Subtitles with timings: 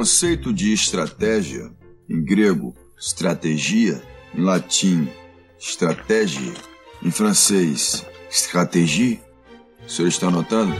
[0.00, 1.70] conceito de estratégia,
[2.08, 4.02] em grego, estratégia,
[4.34, 5.06] em latim,
[5.58, 6.54] estratégia,
[7.02, 9.20] em francês, stratégie,
[9.86, 10.72] o senhor está anotando?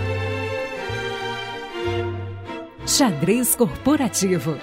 [2.86, 4.58] Xadrez Corporativo.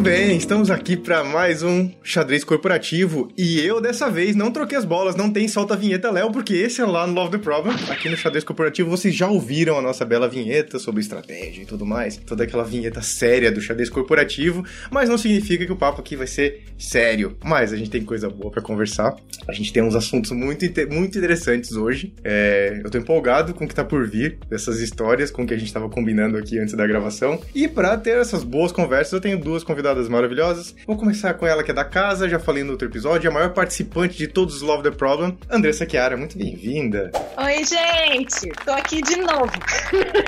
[0.00, 4.78] Muito bem, estamos aqui para mais um xadrez corporativo e eu dessa vez não troquei
[4.78, 7.76] as bolas, não tem solta vinheta Léo, porque esse é lá no Love the Problem.
[7.90, 11.84] Aqui no xadrez corporativo vocês já ouviram a nossa bela vinheta sobre estratégia e tudo
[11.84, 16.16] mais, toda aquela vinheta séria do xadrez corporativo, mas não significa que o papo aqui
[16.16, 17.36] vai ser sério.
[17.44, 19.14] Mas a gente tem coisa boa para conversar,
[19.46, 22.14] a gente tem uns assuntos muito, muito interessantes hoje.
[22.24, 25.52] É, eu tô empolgado com o que tá por vir dessas histórias, com o que
[25.52, 27.38] a gente tava combinando aqui antes da gravação.
[27.54, 30.74] E para ter essas boas conversas, eu tenho duas convidadas convidadas maravilhosas.
[30.86, 33.52] Vou começar com ela que é da casa, já falei no outro episódio, a maior
[33.52, 36.16] participante de todos os Love the Problem, Andressa Chiara.
[36.16, 37.10] Muito bem-vinda.
[37.36, 38.48] Oi, gente.
[38.64, 39.52] Tô aqui de novo.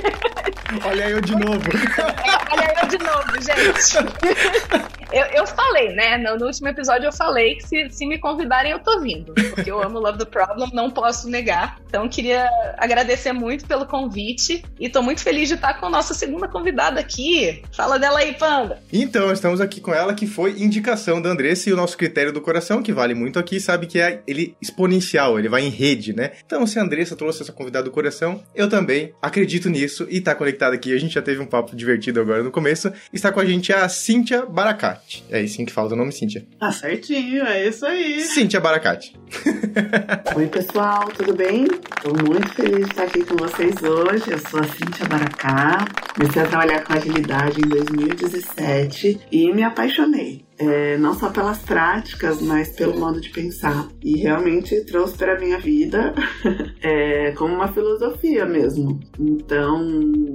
[0.85, 1.63] Olha eu de novo.
[2.51, 4.93] Olha eu de novo, gente.
[5.13, 6.17] Eu, eu falei, né?
[6.17, 9.35] No, no, último episódio eu falei que se, se me convidarem eu tô vindo.
[9.35, 11.79] Porque eu amo Love the Problem, não posso negar.
[11.87, 16.15] Então queria agradecer muito pelo convite e tô muito feliz de estar com a nossa
[16.15, 17.63] segunda convidada aqui.
[17.73, 18.83] Fala dela aí, Panda.
[18.91, 22.41] Então, estamos aqui com ela que foi indicação da Andressa e o nosso critério do
[22.41, 26.33] coração, que vale muito aqui, sabe que é ele exponencial, ele vai em rede, né?
[26.45, 30.35] Então, se a Andressa trouxe essa convidada do coração, eu também acredito nisso e tá
[30.35, 30.95] conectado aqui.
[30.95, 32.93] A gente já teve um papo divertido agora no começo.
[33.13, 35.25] Está com a gente a Cíntia Baracat.
[35.31, 36.45] É assim que fala o nome, Cíntia.
[36.59, 38.21] Tá certinho, é isso aí.
[38.21, 39.15] Cíntia Baracate.
[40.37, 41.67] Oi, pessoal, tudo bem?
[42.03, 44.31] Tô muito feliz de estar aqui com vocês hoje.
[44.31, 45.85] Eu sou a Cíntia Baracá.
[46.15, 50.45] Comecei a trabalhar com agilidade em 2017 e me apaixonei.
[50.59, 53.89] É, não só pelas práticas, mas pelo modo de pensar.
[54.03, 56.15] E realmente trouxe para minha vida
[56.81, 59.01] é, como uma filosofia mesmo.
[59.19, 59.81] Então,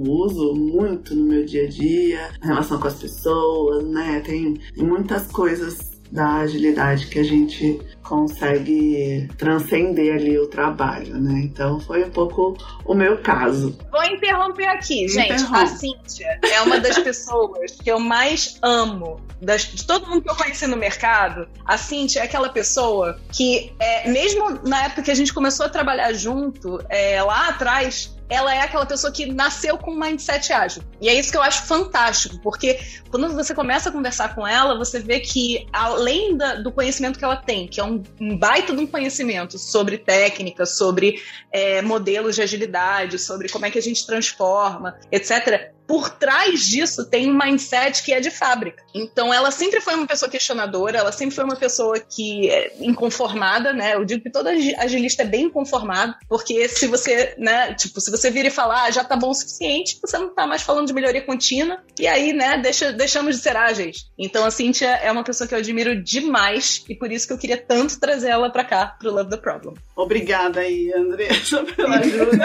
[0.06, 4.20] uso muito no meu dia a dia, a relação com as pessoas, né?
[4.20, 11.40] Tem muitas coisas da agilidade que a gente consegue transcender ali o trabalho, né?
[11.44, 13.76] Então foi um pouco o meu caso.
[13.90, 15.44] Vou interromper aqui, gente.
[15.52, 19.20] A Cíntia é uma das pessoas que eu mais amo.
[19.40, 23.72] Das, de todo mundo que eu conheci no mercado, a Cíntia é aquela pessoa que,
[23.78, 28.54] é, mesmo na época que a gente começou a trabalhar junto, é, lá atrás, ela
[28.54, 30.82] é aquela pessoa que nasceu com um mindset ágil.
[31.00, 32.78] E é isso que eu acho fantástico, porque
[33.10, 37.24] quando você começa a conversar com ela, você vê que, além da, do conhecimento que
[37.24, 42.34] ela tem, que é um, um baita de um conhecimento sobre técnica, sobre é, modelos
[42.34, 47.36] de agilidade, sobre como é que a gente transforma, etc., por trás disso tem um
[47.36, 48.84] mindset que é de fábrica.
[48.94, 53.72] Então ela sempre foi uma pessoa questionadora, ela sempre foi uma pessoa que é inconformada,
[53.72, 53.94] né?
[53.94, 58.30] Eu digo que toda agilista é bem inconformado, porque se você, né, tipo, se você
[58.30, 60.92] vira e falar, ah, já tá bom o suficiente, você não tá mais falando de
[60.92, 64.10] melhoria contínua, e aí, né, deixa, deixamos de ser ágeis.
[64.18, 67.38] Então a Cynthia é uma pessoa que eu admiro demais, e por isso que eu
[67.38, 69.74] queria tanto trazer ela pra cá, pro Love the Problem.
[69.96, 72.44] Obrigada aí, Andressa, pela ajuda.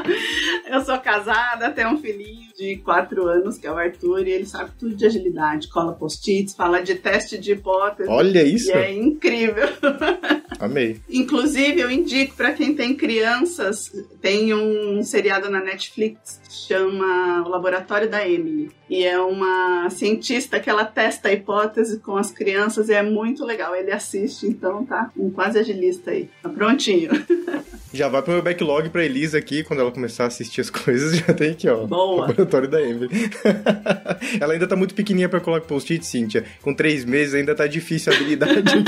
[0.70, 4.46] eu sou casada, tenho um filhinho de quatro anos, que é o Arthur, e ele
[4.46, 8.08] sabe tudo de agilidade, cola post-its, fala de teste de hipótese.
[8.08, 8.70] Olha isso!
[8.70, 9.68] E é incrível.
[10.58, 11.00] Amei.
[11.08, 18.08] Inclusive, eu indico para quem tem crianças, tem um seriado na Netflix chama O Laboratório
[18.08, 18.70] da Emily.
[18.88, 23.44] E é uma cientista que ela testa a hipótese com as crianças e é muito
[23.44, 23.74] legal.
[23.74, 26.28] Ele assiste, então tá um quase agilista aí.
[26.42, 27.10] Tá prontinho.
[27.92, 31.16] Já vai pro meu backlog pra Elisa aqui, quando ela começar a assistir as coisas,
[31.16, 31.86] já tem aqui, ó.
[31.86, 32.26] Boa.
[32.36, 33.08] Laboratório da Emily.
[34.40, 36.44] ela ainda tá muito pequenininha pra colocar post-it, Cíntia.
[36.62, 38.84] Com três meses ainda tá difícil a habilidade aqui.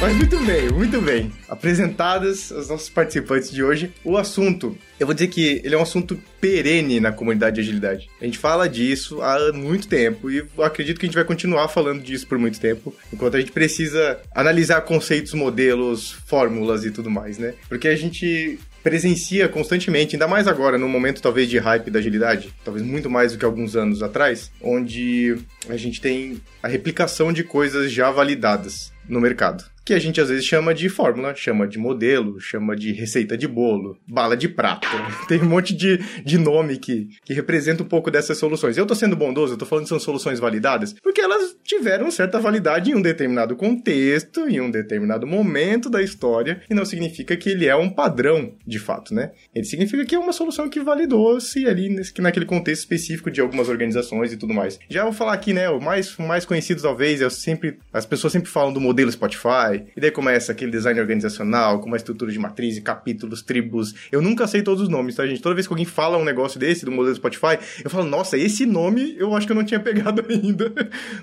[0.00, 1.32] Mas muito bem, muito bem.
[1.48, 4.78] Apresentadas os nossos participantes de hoje, o assunto.
[4.98, 8.08] Eu vou dizer que ele é um assunto perene na comunidade de agilidade.
[8.20, 12.00] A gente fala disso há muito tempo e acredito que a gente vai continuar falando
[12.00, 17.36] disso por muito tempo, enquanto a gente precisa analisar conceitos, modelos, fórmulas e tudo mais,
[17.36, 17.54] né?
[17.68, 22.54] Porque a gente presencia constantemente, ainda mais agora, no momento talvez de hype da agilidade,
[22.64, 25.36] talvez muito mais do que alguns anos atrás, onde
[25.68, 30.28] a gente tem a replicação de coisas já validadas no mercado que a gente às
[30.28, 34.86] vezes chama de fórmula, chama de modelo, chama de receita de bolo, bala de prata.
[35.26, 38.76] Tem um monte de, de nome que, que representa um pouco dessas soluções.
[38.76, 42.38] Eu tô sendo bondoso, eu tô falando que são soluções validadas, porque elas tiveram certa
[42.38, 47.48] validade em um determinado contexto, em um determinado momento da história, e não significa que
[47.48, 49.30] ele é um padrão de fato, né?
[49.54, 53.70] Ele significa que é uma solução que validou-se ali nesse, naquele contexto específico de algumas
[53.70, 54.78] organizações e tudo mais.
[54.86, 58.50] Já vou falar aqui, né, o mais, mais conhecido talvez, é sempre, as pessoas sempre
[58.50, 62.78] falam do modelo Spotify, e daí começa aquele design organizacional, com uma estrutura de matriz
[62.80, 63.94] capítulos, tribos.
[64.10, 65.42] Eu nunca sei todos os nomes, tá, gente?
[65.42, 68.64] Toda vez que alguém fala um negócio desse, do modelo Spotify, eu falo, nossa, esse
[68.64, 70.72] nome eu acho que eu não tinha pegado ainda.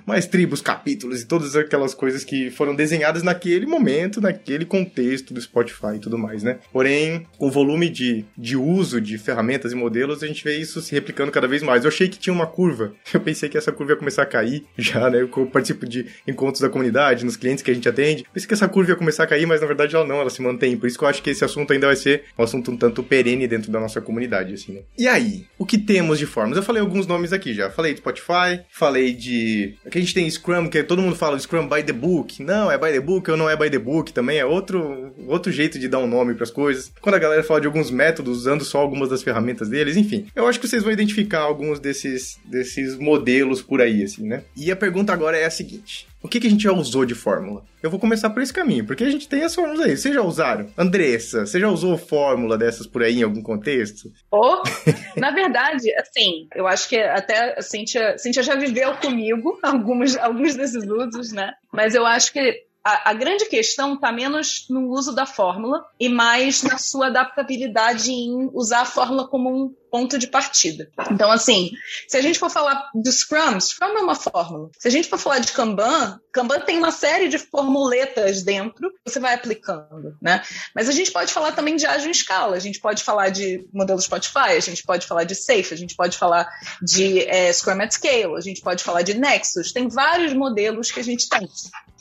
[0.05, 5.41] Mas tribos, capítulos e todas aquelas coisas que foram desenhadas naquele momento, naquele contexto do
[5.41, 6.59] Spotify e tudo mais, né?
[6.71, 10.81] Porém, com o volume de, de uso de ferramentas e modelos, a gente vê isso
[10.81, 11.83] se replicando cada vez mais.
[11.83, 12.93] Eu achei que tinha uma curva.
[13.13, 15.21] Eu pensei que essa curva ia começar a cair já, né?
[15.21, 18.25] Eu participo de encontros da comunidade, nos clientes que a gente atende.
[18.35, 20.41] Pensei que essa curva ia começar a cair, mas na verdade ela não, ela se
[20.41, 20.75] mantém.
[20.75, 23.01] Por isso que eu acho que esse assunto ainda vai ser um assunto um tanto
[23.01, 24.81] perene dentro da nossa comunidade, assim, né?
[24.97, 26.57] E aí, o que temos de formas?
[26.57, 27.69] Eu falei alguns nomes aqui já.
[27.69, 29.75] Falei de Spotify, falei de.
[29.85, 32.43] Aqui a gente tem Scrum, que todo mundo fala Scrum by the book.
[32.43, 34.37] Não, é by the book ou não é by the book também.
[34.37, 36.91] É outro, outro jeito de dar um nome para as coisas.
[36.99, 40.27] Quando a galera fala de alguns métodos usando só algumas das ferramentas deles, enfim.
[40.35, 44.43] Eu acho que vocês vão identificar alguns desses, desses modelos por aí, assim, né?
[44.57, 47.13] E a pergunta agora é a seguinte: o que, que a gente já usou de
[47.13, 47.63] fórmula?
[47.83, 49.95] Eu vou começar por esse caminho, porque a gente tem as fórmulas aí.
[49.95, 50.71] Vocês já usaram?
[50.75, 54.11] Andressa, você já usou fórmula dessas por aí em algum contexto?
[54.31, 54.63] Oh,
[55.15, 60.55] na verdade, assim, eu acho que até a Cíntia, Cíntia já viveu comigo alguns, alguns
[60.55, 61.51] desses usos, né?
[61.71, 66.07] Mas eu acho que a, a, grande questão está menos no uso da fórmula e
[66.07, 70.91] mais na sua adaptabilidade em usar a fórmula como um ponto de partida.
[71.09, 71.71] Então, assim,
[72.07, 74.69] se a gente for falar do Scrum, Scrum é uma fórmula.
[74.77, 79.11] Se a gente for falar de Kanban, Kanban tem uma série de formuletas dentro que
[79.11, 80.43] você vai aplicando, né?
[80.75, 83.67] Mas a gente pode falar também de ágil em escala, a gente pode falar de
[83.73, 86.47] modelo Spotify, a gente pode falar de Safe, a gente pode falar
[86.83, 90.99] de é, Scrum at Scale, a gente pode falar de Nexus, tem vários modelos que
[90.99, 91.49] a gente tem.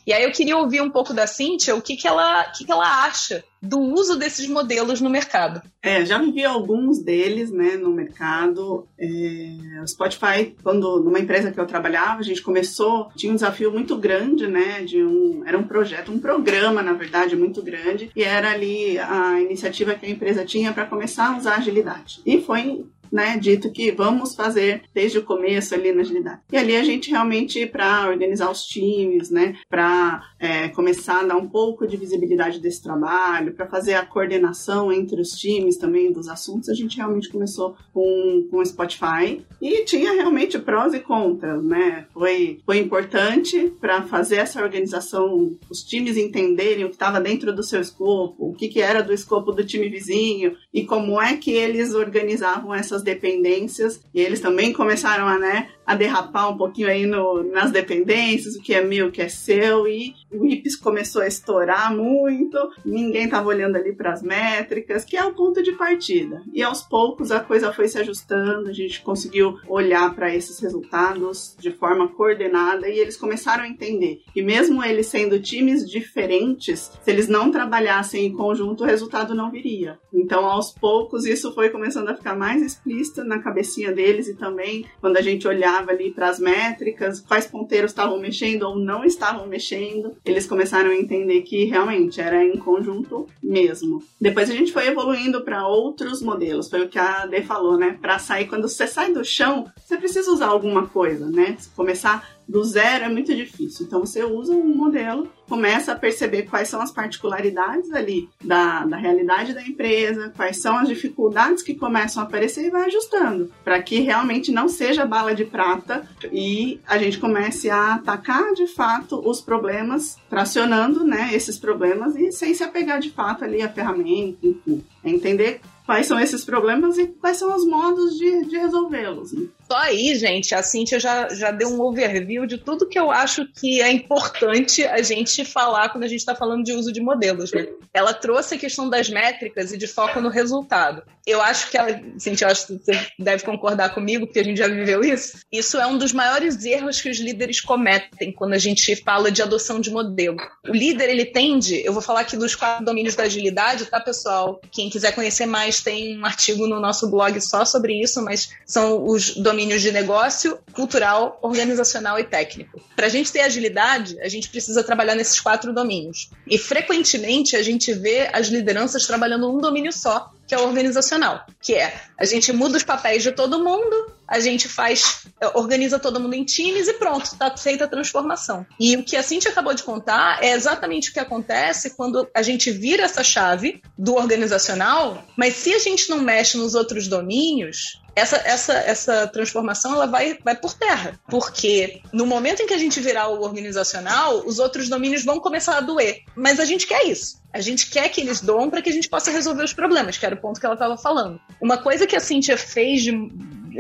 [0.06, 2.73] E aí eu queria ouvir um pouco da Cíntia o que, que, ela, que, que
[2.73, 5.62] ela acha do uso desses modelos no mercado.
[5.83, 8.87] É, já vivi alguns deles né, no mercado.
[8.99, 13.73] É, o Spotify, quando numa empresa que eu trabalhava, a gente começou, tinha um desafio
[13.73, 14.83] muito grande, né?
[14.83, 19.41] De um, era um projeto, um programa, na verdade, muito grande, e era ali a
[19.41, 22.21] iniciativa que a empresa tinha para começar a usar agilidade.
[22.27, 26.40] E foi né, dito que vamos fazer desde o começo ali na agilidade.
[26.50, 31.37] E ali a gente realmente, para organizar os times, né, para é, começar a dar
[31.37, 36.26] um pouco de visibilidade desse trabalho, para fazer a coordenação entre os times também dos
[36.26, 41.62] assuntos, a gente realmente começou com, com o Spotify e tinha realmente prós e contras,
[41.62, 42.06] né?
[42.12, 47.62] Foi, foi importante para fazer essa organização, os times entenderem o que estava dentro do
[47.62, 51.52] seu escopo, o que, que era do escopo do time vizinho e como é que
[51.52, 57.06] eles organizavam essas dependências e eles também começaram a, né, a derrapar um pouquinho aí
[57.06, 61.23] no, nas dependências, o que é meu, o que é seu, e o IPS começou
[61.23, 65.73] a estourar muito, ninguém estava olhando ali para as métricas, que é o ponto de
[65.73, 66.43] partida.
[66.53, 71.55] E aos poucos a coisa foi se ajustando, a gente conseguiu olhar para esses resultados
[71.61, 77.11] de forma coordenada e eles começaram a entender que mesmo eles sendo times diferentes, se
[77.11, 79.99] eles não trabalhassem em conjunto, o resultado não viria.
[80.12, 82.94] Então, aos poucos, isso foi começando a ficar mais explícito
[83.25, 87.46] na cabecinha deles e também quando a gente olhava olhava ali para as métricas, quais
[87.46, 92.58] ponteiros estavam mexendo ou não estavam mexendo, eles começaram a entender que realmente era em
[92.58, 94.02] conjunto mesmo.
[94.20, 97.99] Depois a gente foi evoluindo para outros modelos, foi o que a Dê falou, né?
[98.00, 101.57] Para sair, quando você sai do chão, você precisa usar alguma coisa, né?
[101.75, 103.87] Começar do zero é muito difícil.
[103.87, 108.97] Então você usa um modelo, começa a perceber quais são as particularidades ali da, da
[108.97, 113.83] realidade da empresa, quais são as dificuldades que começam a aparecer e vai ajustando, para
[113.83, 119.21] que realmente não seja bala de prata e a gente comece a atacar de fato
[119.29, 124.47] os problemas, tracionando né, esses problemas e sem se apegar de fato ali à ferramenta,
[124.47, 124.85] enfim.
[125.03, 129.33] É entender quais são esses problemas e quais são os modos de, de resolvê-los.
[129.33, 129.47] Né?
[129.66, 133.47] Só aí, gente, a Cintia já, já deu um overview de tudo que eu acho
[133.47, 137.50] que é importante a gente falar quando a gente está falando de uso de modelos.
[137.52, 137.66] Né?
[137.92, 141.02] Ela trouxe a questão das métricas e de foco no resultado.
[141.26, 144.59] Eu acho que ela, Cintia, eu acho que você deve concordar comigo, porque a gente
[144.59, 145.38] já viveu isso.
[145.50, 149.40] Isso é um dos maiores erros que os líderes cometem quando a gente fala de
[149.40, 150.37] adoção de modelo.
[150.68, 154.61] O líder, ele tende, eu vou falar aqui dos quatro domínios da agilidade, tá, pessoal?
[154.71, 159.06] Quem quiser conhecer mais, tem um artigo no nosso blog só sobre isso, mas são
[159.06, 162.82] os domínios domínios de negócio, cultural, organizacional e técnico.
[162.96, 166.28] Para a gente ter agilidade, a gente precisa trabalhar nesses quatro domínios.
[166.44, 171.75] E frequentemente a gente vê as lideranças trabalhando num domínio só, que é organizacional, que
[171.75, 176.35] é a gente muda os papéis de todo mundo, a gente faz, organiza todo mundo
[176.35, 178.67] em times e pronto, está feita a transformação.
[178.81, 182.43] E o que a Cintia acabou de contar é exatamente o que acontece quando a
[182.43, 188.01] gente vira essa chave do organizacional, mas se a gente não mexe nos outros domínios,
[188.17, 191.19] essa, essa, essa transformação ela vai, vai por terra.
[191.29, 195.77] Porque no momento em que a gente virar o organizacional, os outros domínios vão começar
[195.77, 196.23] a doer.
[196.37, 197.43] Mas a gente quer isso.
[197.54, 200.26] A gente quer que eles doam para que a gente possa resolver os problemas, que
[200.26, 201.40] era o ponto que ela estava falando.
[201.61, 203.12] Uma coisa que a Cintia fez de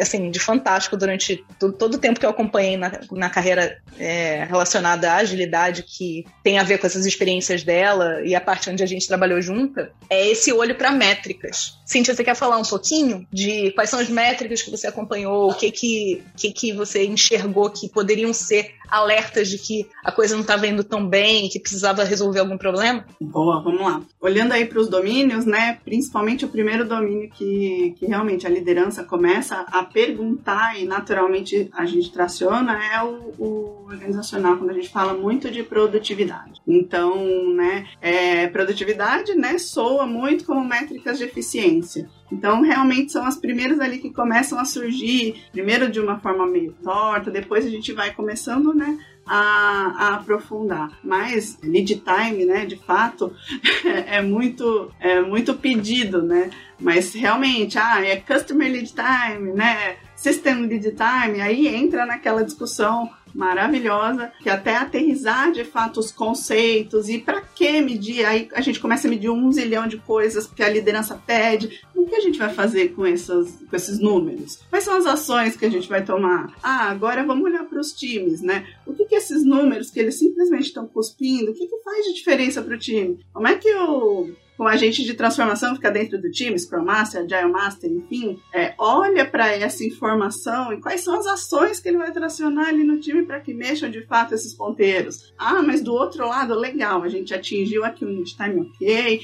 [0.00, 1.44] assim, de fantástico durante
[1.78, 6.58] todo o tempo que eu acompanhei na, na carreira é, relacionada à agilidade, que tem
[6.58, 10.28] a ver com essas experiências dela e a parte onde a gente trabalhou junta, é
[10.28, 11.78] esse olho para métricas.
[11.84, 15.54] Cintia, você quer falar um pouquinho de quais são as métricas que você acompanhou, o
[15.54, 20.42] que que, que, que você enxergou que poderiam ser alertas de que a coisa não
[20.42, 23.04] estava indo tão bem, que precisava resolver algum problema?
[23.20, 24.00] Boa, vamos lá.
[24.20, 29.02] Olhando aí para os domínios, né, principalmente o primeiro domínio que, que realmente a liderança
[29.02, 34.88] começa a perguntar e naturalmente a gente traciona é o, o organizacional, quando a gente
[34.88, 36.60] fala muito de produtividade.
[36.66, 42.08] Então, né, é, produtividade, né, soa muito como métricas de eficiência.
[42.32, 46.72] Então, realmente são as primeiras ali que começam a surgir, primeiro de uma forma meio
[46.82, 50.98] torta, depois a gente vai começando, né, a, a, aprofundar.
[51.02, 53.32] Mas lead time, né, de fato,
[54.06, 56.50] é muito, é muito pedido, né?
[56.80, 59.96] Mas realmente, ah, é customer lead time, né?
[60.16, 67.08] System lead time, aí entra naquela discussão maravilhosa, que até aterrizar de fato os conceitos
[67.08, 68.24] e para que medir?
[68.24, 71.80] Aí a gente começa a medir um zilhão de coisas que a liderança pede.
[71.94, 74.60] O que a gente vai fazer com, essas, com esses números?
[74.70, 76.54] Quais são as ações que a gente vai tomar?
[76.62, 78.66] Ah, agora vamos olhar para os times, né?
[78.86, 82.14] O que, que esses números que eles simplesmente estão cuspindo, o que, que faz de
[82.14, 83.18] diferença para o time?
[83.32, 87.50] Como é que o com agente de transformação fica dentro do time, Scrum Master, Agile
[87.50, 92.12] Master, enfim, é, olha para essa informação e quais são as ações que ele vai
[92.12, 95.32] tracionar ali no time para que mexam de fato esses ponteiros.
[95.38, 99.20] Ah, mas do outro lado, legal, a gente atingiu aqui o unit time ok,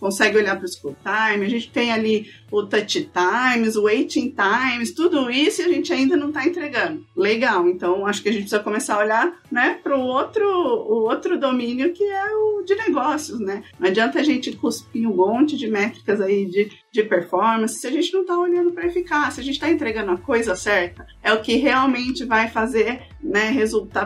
[0.00, 4.34] consegue olhar para o school time, a gente tem ali o touch times, o waiting
[4.34, 7.04] times, tudo isso e a gente ainda não está entregando.
[7.14, 11.02] Legal, então acho que a gente precisa começar a olhar né, para o outro, o
[11.08, 13.62] outro domínio que é o de negócios, né?
[13.78, 17.90] Não adianta a gente cuspir um monte de métricas aí de, de performance se a
[17.90, 21.06] gente não está olhando para eficácia, se a gente está entregando a coisa certa.
[21.22, 23.54] É o que realmente vai fazer, né,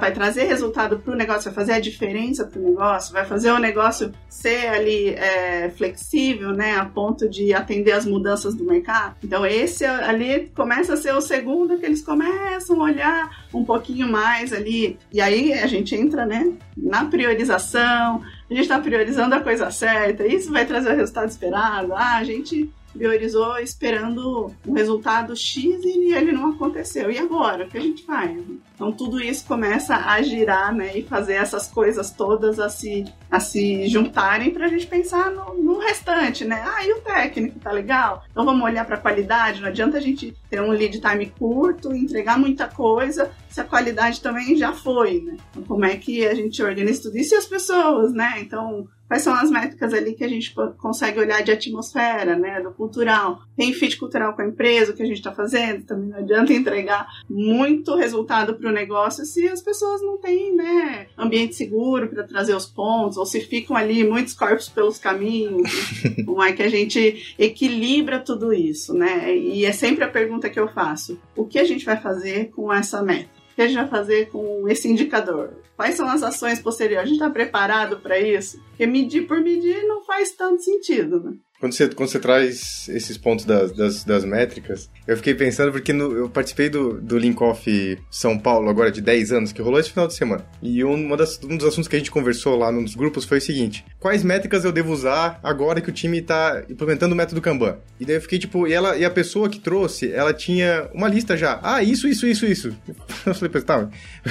[0.01, 3.51] vai trazer resultado para o negócio, vai fazer a diferença para o negócio, vai fazer
[3.53, 9.17] o negócio ser ali é, flexível, né, a ponto de atender as mudanças do mercado.
[9.23, 14.09] Então esse ali começa a ser o segundo que eles começam a olhar um pouquinho
[14.11, 18.23] mais ali e aí a gente entra, né, na priorização.
[18.51, 20.27] A gente está priorizando a coisa certa.
[20.27, 21.93] Isso vai trazer o resultado esperado.
[21.95, 27.11] Ah, a gente priorizou esperando um resultado X e ele não aconteceu.
[27.11, 27.65] E agora?
[27.65, 28.41] O que a gente faz?
[28.75, 30.99] Então tudo isso começa a girar, né?
[30.99, 35.55] E fazer essas coisas todas a se, a se juntarem para a gente pensar no,
[35.55, 36.63] no, restante, né?
[36.67, 38.25] Ah, e o técnico, tá legal?
[38.31, 39.61] Então vamos olhar para a qualidade.
[39.61, 44.21] Não adianta a gente ter um lead time curto, entregar muita coisa, se a qualidade
[44.21, 45.37] também já foi, né?
[45.51, 48.35] Então, como é que a gente organiza tudo isso e as pessoas, né?
[48.41, 52.73] Então quais são as métricas ali que a gente consegue olhar de atmosfera, né, do
[52.73, 53.43] cultural.
[53.57, 56.53] Tem fit cultural com a empresa, o que a gente está fazendo, também não adianta
[56.53, 62.25] entregar muito resultado para o negócio se as pessoas não têm, né, ambiente seguro para
[62.25, 65.71] trazer os pontos, ou se ficam ali muitos corpos pelos caminhos,
[66.25, 70.59] como é que a gente equilibra tudo isso, né, e é sempre a pergunta que
[70.59, 73.29] eu faço, o que a gente vai fazer com essa meta?
[73.53, 75.53] O que a gente vai fazer com esse indicador?
[75.77, 77.05] Quais são as ações posteriores?
[77.05, 78.61] A gente está preparado para isso?
[78.71, 81.37] Porque medir por medir não faz tanto sentido, né?
[81.61, 85.93] Quando você, quando você traz esses pontos das, das, das métricas, eu fiquei pensando porque
[85.93, 89.79] no, eu participei do, do Link Off São Paulo agora de 10 anos, que rolou
[89.79, 90.45] esse final de semana.
[90.61, 93.41] E uma das, um dos assuntos que a gente conversou lá nos grupos foi o
[93.41, 97.79] seguinte: quais métricas eu devo usar agora que o time está implementando o método Kanban?
[98.01, 101.09] E daí eu fiquei tipo, e, ela, e a pessoa que trouxe, ela tinha uma
[101.09, 101.61] lista já.
[101.63, 102.77] Ah, isso, isso, isso, isso.
[103.25, 103.89] Eu falei, tá,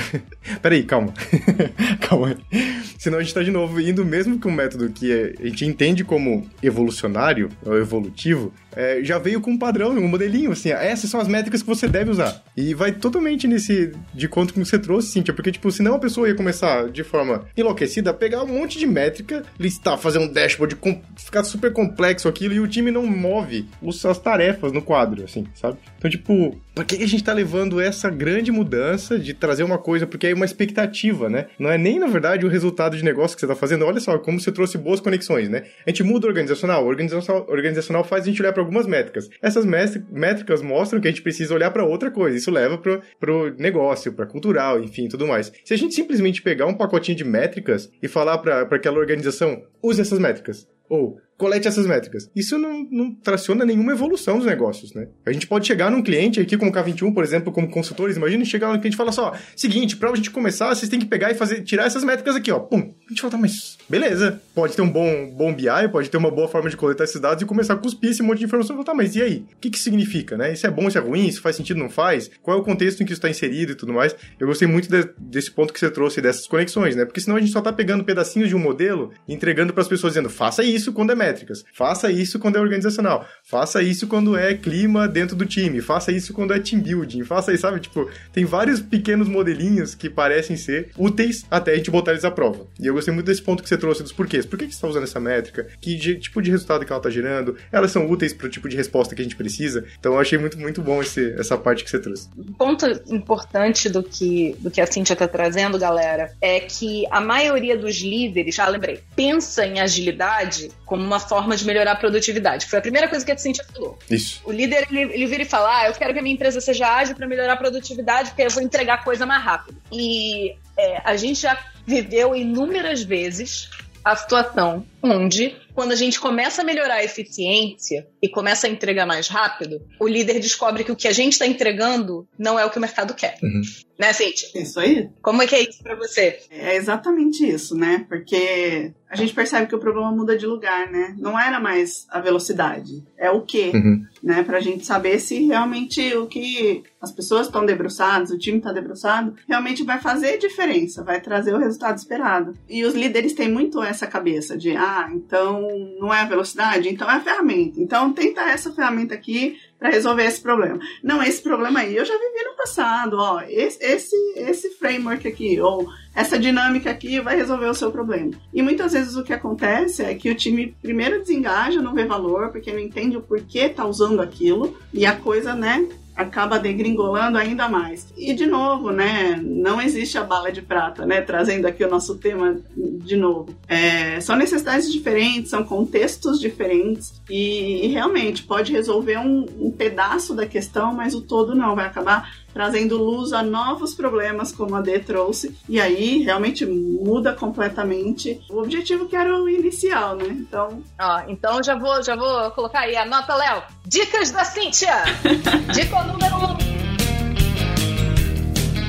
[0.61, 1.13] peraí, calma.
[2.07, 2.83] calma aí.
[2.99, 6.03] Senão a gente tá de novo indo mesmo com um método que a gente entende
[6.03, 11.09] como evolucionar evolucionário, ou evolutivo, é, já veio com um padrão, um modelinho, assim, essas
[11.09, 12.41] são as métricas que você deve usar.
[12.55, 16.27] E vai totalmente nesse de conta que você trouxe, Cíntia, porque, tipo, senão a pessoa
[16.27, 20.77] ia começar de forma enlouquecida a pegar um monte de métrica, listar, fazer um dashboard,
[21.17, 23.67] ficar super complexo aquilo, e o time não move
[24.05, 25.77] as tarefas no quadro, assim, sabe?
[25.97, 30.07] Então, tipo, Pra que a gente tá levando essa grande mudança de trazer uma coisa,
[30.07, 31.45] porque é uma expectativa, né?
[31.59, 33.85] Não é nem, na verdade, o resultado de negócio que você tá fazendo.
[33.85, 35.65] Olha só, como você trouxe boas conexões, né?
[35.85, 36.87] A gente muda organizacional.
[36.87, 39.29] Organizacional, organizacional faz a gente olhar para algumas métricas.
[39.41, 42.37] Essas métricas mostram que a gente precisa olhar para outra coisa.
[42.37, 45.51] Isso leva pro, pro negócio, pra cultural, enfim, tudo mais.
[45.63, 50.01] Se a gente simplesmente pegar um pacotinho de métricas e falar para aquela organização, use
[50.01, 50.67] essas métricas.
[50.89, 52.29] Ou colete essas métricas.
[52.35, 55.07] Isso não, não traciona nenhuma evolução dos negócios, né?
[55.25, 58.67] A gente pode chegar num cliente aqui como K21, por exemplo, como consultores, imagina chegar
[58.67, 61.61] num cliente e falar só, seguinte, pra gente começar, vocês têm que pegar e fazer,
[61.63, 62.59] tirar essas métricas aqui, ó.
[62.59, 62.93] Pum.
[63.13, 64.41] Gente fala, tá, mas beleza.
[64.55, 67.43] Pode ter um bom, bom BI, pode ter uma boa forma de coletar esses dados
[67.43, 68.83] e começar a cuspir esse monte de informação.
[68.83, 69.45] Tá, mas e aí?
[69.53, 70.51] O que que significa, né?
[70.51, 71.27] Isso é bom, isso é ruim?
[71.27, 72.29] Isso faz sentido, não faz?
[72.41, 74.15] Qual é o contexto em que isso está inserido e tudo mais?
[74.39, 77.05] Eu gostei muito de, desse ponto que você trouxe, dessas conexões, né?
[77.05, 79.87] Porque senão a gente só tá pegando pedacinhos de um modelo e entregando para as
[79.87, 83.27] pessoas dizendo, faça isso quando é métricas, faça isso quando é organizacional.
[83.43, 85.81] Faça isso quando é clima dentro do time.
[85.81, 87.23] Faça isso quando é team building.
[87.23, 87.79] Faça isso, sabe?
[87.79, 92.31] Tipo, tem vários pequenos modelinhos que parecem ser úteis até a gente botar eles à
[92.31, 92.65] prova.
[92.79, 94.45] E eu gostei muito desse ponto que você trouxe dos porquês.
[94.45, 95.67] Por que, que você está usando essa métrica?
[95.81, 97.57] Que de, tipo de resultado que ela está gerando?
[97.71, 99.85] Elas são úteis para o tipo de resposta que a gente precisa?
[99.99, 102.29] Então eu achei muito, muito bom esse, essa parte que você trouxe.
[102.37, 107.19] Um ponto importante do que, do que a Cintia está trazendo, galera, é que a
[107.19, 112.67] maioria dos líderes, ah, lembrei, pensa em agilidade como uma forma de melhorar a produtividade.
[112.67, 113.97] Foi a primeira coisa que a Cintia falou.
[114.09, 114.41] Isso.
[114.45, 116.87] O líder, ele, ele vira e fala: ah, eu quero que a minha empresa seja
[116.87, 119.77] ágil para melhorar a produtividade, porque eu vou entregar coisa mais rápido.
[119.91, 123.69] E é, a gente já viveu inúmeras vezes
[124.03, 129.05] a situação onde, quando a gente começa a melhorar a eficiência e começa a entregar
[129.05, 132.69] mais rápido, o líder descobre que o que a gente está entregando não é o
[132.69, 133.37] que o mercado quer.
[133.43, 133.61] Uhum.
[133.99, 134.49] Né, Cintia?
[134.55, 135.09] Isso aí.
[135.21, 136.39] Como é que é isso para você?
[136.49, 138.05] É exatamente isso, né?
[138.09, 141.15] Porque a gente percebe que o problema muda de lugar, né?
[141.19, 144.03] Não era mais a velocidade, é o que, uhum.
[144.23, 144.41] né?
[144.43, 149.35] Pra gente saber se realmente o que as pessoas estão debruçadas, o time está debruçado,
[149.47, 152.57] realmente vai fazer diferença, vai trazer o resultado esperado.
[152.67, 155.67] E os líderes têm muito essa cabeça de, ah, então
[155.99, 157.79] não é a velocidade, então é a ferramenta.
[157.79, 160.79] Então tenta essa ferramenta aqui para resolver esse problema.
[161.03, 165.59] Não, esse problema aí eu já vivi no passado, ó, esse, esse, esse framework aqui,
[165.59, 168.31] ou essa dinâmica aqui vai resolver o seu problema.
[168.53, 172.49] E muitas vezes o que acontece é que o time primeiro desengaja, não vê valor,
[172.49, 175.85] porque não entende o porquê tá usando aquilo, e a coisa, né,
[176.15, 178.13] acaba degringolando ainda mais.
[178.15, 182.15] E de novo, né, não existe a bala de prata, né, trazendo aqui o nosso
[182.15, 183.55] tema de novo.
[183.67, 190.33] É, são necessidades diferentes, são contextos diferentes e, e realmente pode resolver um, um pedaço
[190.33, 194.81] da questão, mas o todo não vai acabar trazendo luz a novos problemas, como a
[194.81, 200.27] D trouxe, e aí realmente muda completamente o objetivo que era o inicial, né?
[200.27, 200.83] Então.
[200.99, 203.63] Ó, então já vou, já vou colocar aí a nota, Léo.
[203.85, 205.03] Dicas da Cíntia!
[205.73, 206.73] Dica número um.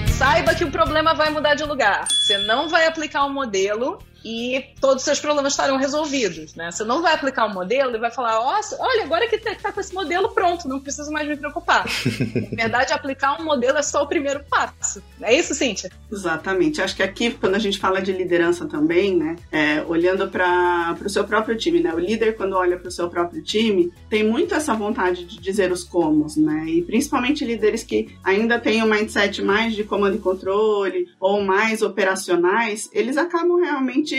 [0.09, 2.07] Saiba que o problema vai mudar de lugar.
[2.09, 6.71] Você não vai aplicar um modelo e todos os seus problemas estarão resolvidos, né?
[6.71, 9.81] Você não vai aplicar um modelo e vai falar, olha, agora que tá, tá com
[9.81, 11.85] esse modelo pronto, não preciso mais me preocupar.
[12.53, 15.03] Na verdade, aplicar um modelo é só o primeiro passo.
[15.21, 15.91] É isso, Cíntia?
[16.11, 16.81] Exatamente.
[16.81, 21.09] Acho que aqui, quando a gente fala de liderança também, né, é, olhando para o
[21.09, 21.93] seu próprio time, né?
[21.93, 25.71] O líder, quando olha para o seu próprio time, tem muito essa vontade de dizer
[25.71, 26.65] os comos, né?
[26.67, 31.83] E principalmente líderes que ainda têm um mindset mais de comando e controle ou mais
[31.83, 34.14] operacionais, eles acabam realmente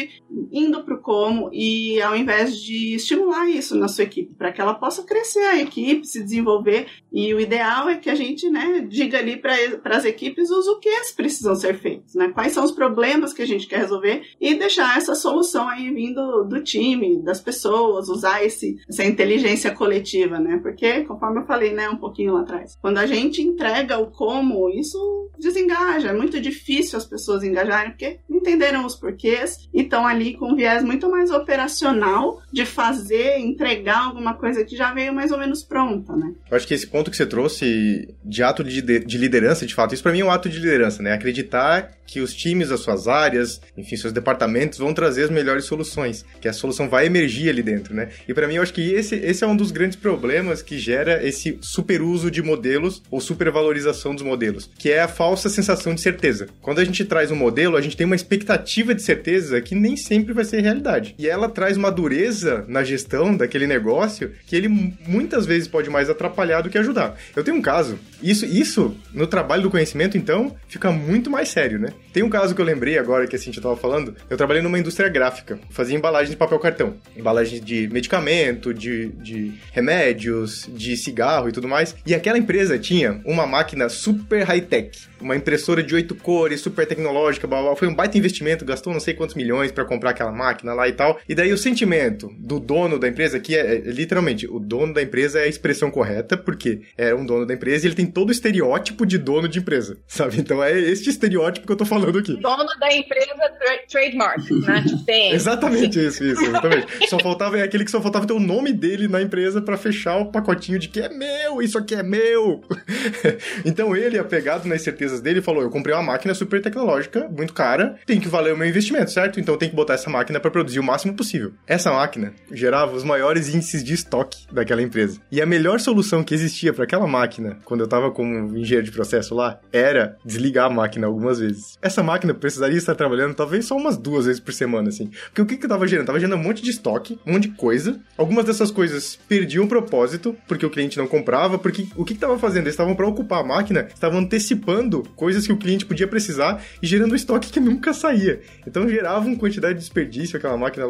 [0.52, 4.62] indo para o como e ao invés de estimular isso na sua equipe, para que
[4.62, 6.88] ela possa crescer a equipe, se desenvolver.
[7.16, 10.80] E o ideal é que a gente né, diga ali para as equipes os o
[10.80, 12.30] que precisam ser feitos, né?
[12.34, 16.44] quais são os problemas que a gente quer resolver e deixar essa solução aí vindo
[16.44, 20.60] do time, das pessoas, usar esse, essa inteligência coletiva, né?
[20.62, 24.70] Porque, conforme eu falei né, um pouquinho lá atrás, quando a gente entrega o como,
[24.70, 26.10] isso desengaja.
[26.10, 30.56] É muito difícil as pessoas engajarem porque entenderam os porquês e estão ali com um
[30.56, 35.64] viés muito mais operacional de fazer, entregar alguma coisa que já veio mais ou menos
[35.64, 36.34] pronta, né?
[36.50, 39.94] Eu acho que esse ponto que você trouxe de ato de, de liderança, de fato,
[39.94, 41.14] isso para mim é um ato de liderança, né?
[41.14, 46.26] Acreditar que os times das suas áreas, enfim, seus departamentos vão trazer as melhores soluções,
[46.40, 48.10] que a solução vai emergir ali dentro, né?
[48.28, 51.26] E para mim eu acho que esse, esse é um dos grandes problemas que gera
[51.26, 56.48] esse superuso de modelos ou supervalorização dos modelos, que é a falsa sensação de certeza.
[56.62, 59.98] Quando a gente traz um modelo, a gente tem uma expectativa de certeza que nem
[59.98, 61.16] sempre vai ser realidade.
[61.18, 66.10] E ela traz uma dureza na gestão daquele negócio que ele muitas vezes pode mais
[66.10, 67.18] atrapalhar do que ajudar.
[67.36, 71.80] Eu tenho um caso, isso, isso no trabalho do conhecimento, então, fica muito mais sério,
[71.80, 71.90] né?
[72.14, 74.16] Tem um caso que eu lembrei agora que a Cintia tava falando.
[74.30, 79.54] Eu trabalhei numa indústria gráfica, fazia embalagens de papel cartão, embalagens de medicamento, de, de
[79.72, 81.96] remédios, de cigarro e tudo mais.
[82.06, 87.48] E aquela empresa tinha uma máquina super high-tech, uma impressora de oito cores, super tecnológica,
[87.48, 87.76] blá, blá.
[87.76, 90.94] foi um baita investimento, gastou não sei quantos milhões para comprar aquela máquina lá e
[90.94, 91.20] tal.
[91.28, 95.02] E daí o sentimento do dono da empresa, que é, é literalmente o dono da
[95.02, 98.30] empresa é a expressão correta, porque é um dono da empresa e ele tem todo
[98.30, 100.40] o estereótipo de dono de empresa, sabe?
[100.40, 102.40] Então é este estereótipo que eu tô falando aqui.
[102.40, 104.86] Dono da empresa tra trademark, né?
[105.08, 105.34] Tem.
[105.34, 107.10] exatamente isso, isso, exatamente.
[107.10, 110.18] só faltava é aquele que só faltava ter o nome dele na empresa para fechar
[110.18, 112.62] o pacotinho de que é meu, isso aqui é meu.
[113.66, 114.84] então ele, apegado nas
[115.16, 118.58] certezas dele, falou: Eu comprei uma máquina super tecnológica, muito cara, tem que valer o
[118.58, 119.40] meu investimento, certo?
[119.40, 121.54] Então tem que botar essa máquina para produzir o máximo possível.
[121.68, 125.20] Essa máquina gerava os maiores índices de estoque daquela empresa.
[125.32, 128.92] E a melhor solução que existia para aquela máquina, quando eu tava como engenheiro de
[128.92, 131.78] processo lá, era desligar a máquina algumas vezes.
[131.82, 135.10] Essa máquina precisaria estar trabalhando talvez só umas duas vezes por semana, assim.
[135.28, 136.08] Porque o que que tava gerando?
[136.08, 138.00] Tava gerando um monte de estoque, um monte de coisa.
[138.18, 142.38] Algumas dessas coisas perdiam propósito, porque o cliente não comprava, porque o que que tava
[142.38, 142.64] fazendo?
[142.64, 146.88] Eles estavam para ocupar a máquina, estavam antecipando coisas que o cliente podia precisar e
[146.88, 148.42] gerando um estoque que nunca saía.
[148.66, 150.86] Então gerava uma quantidade de desperdício aquela máquina,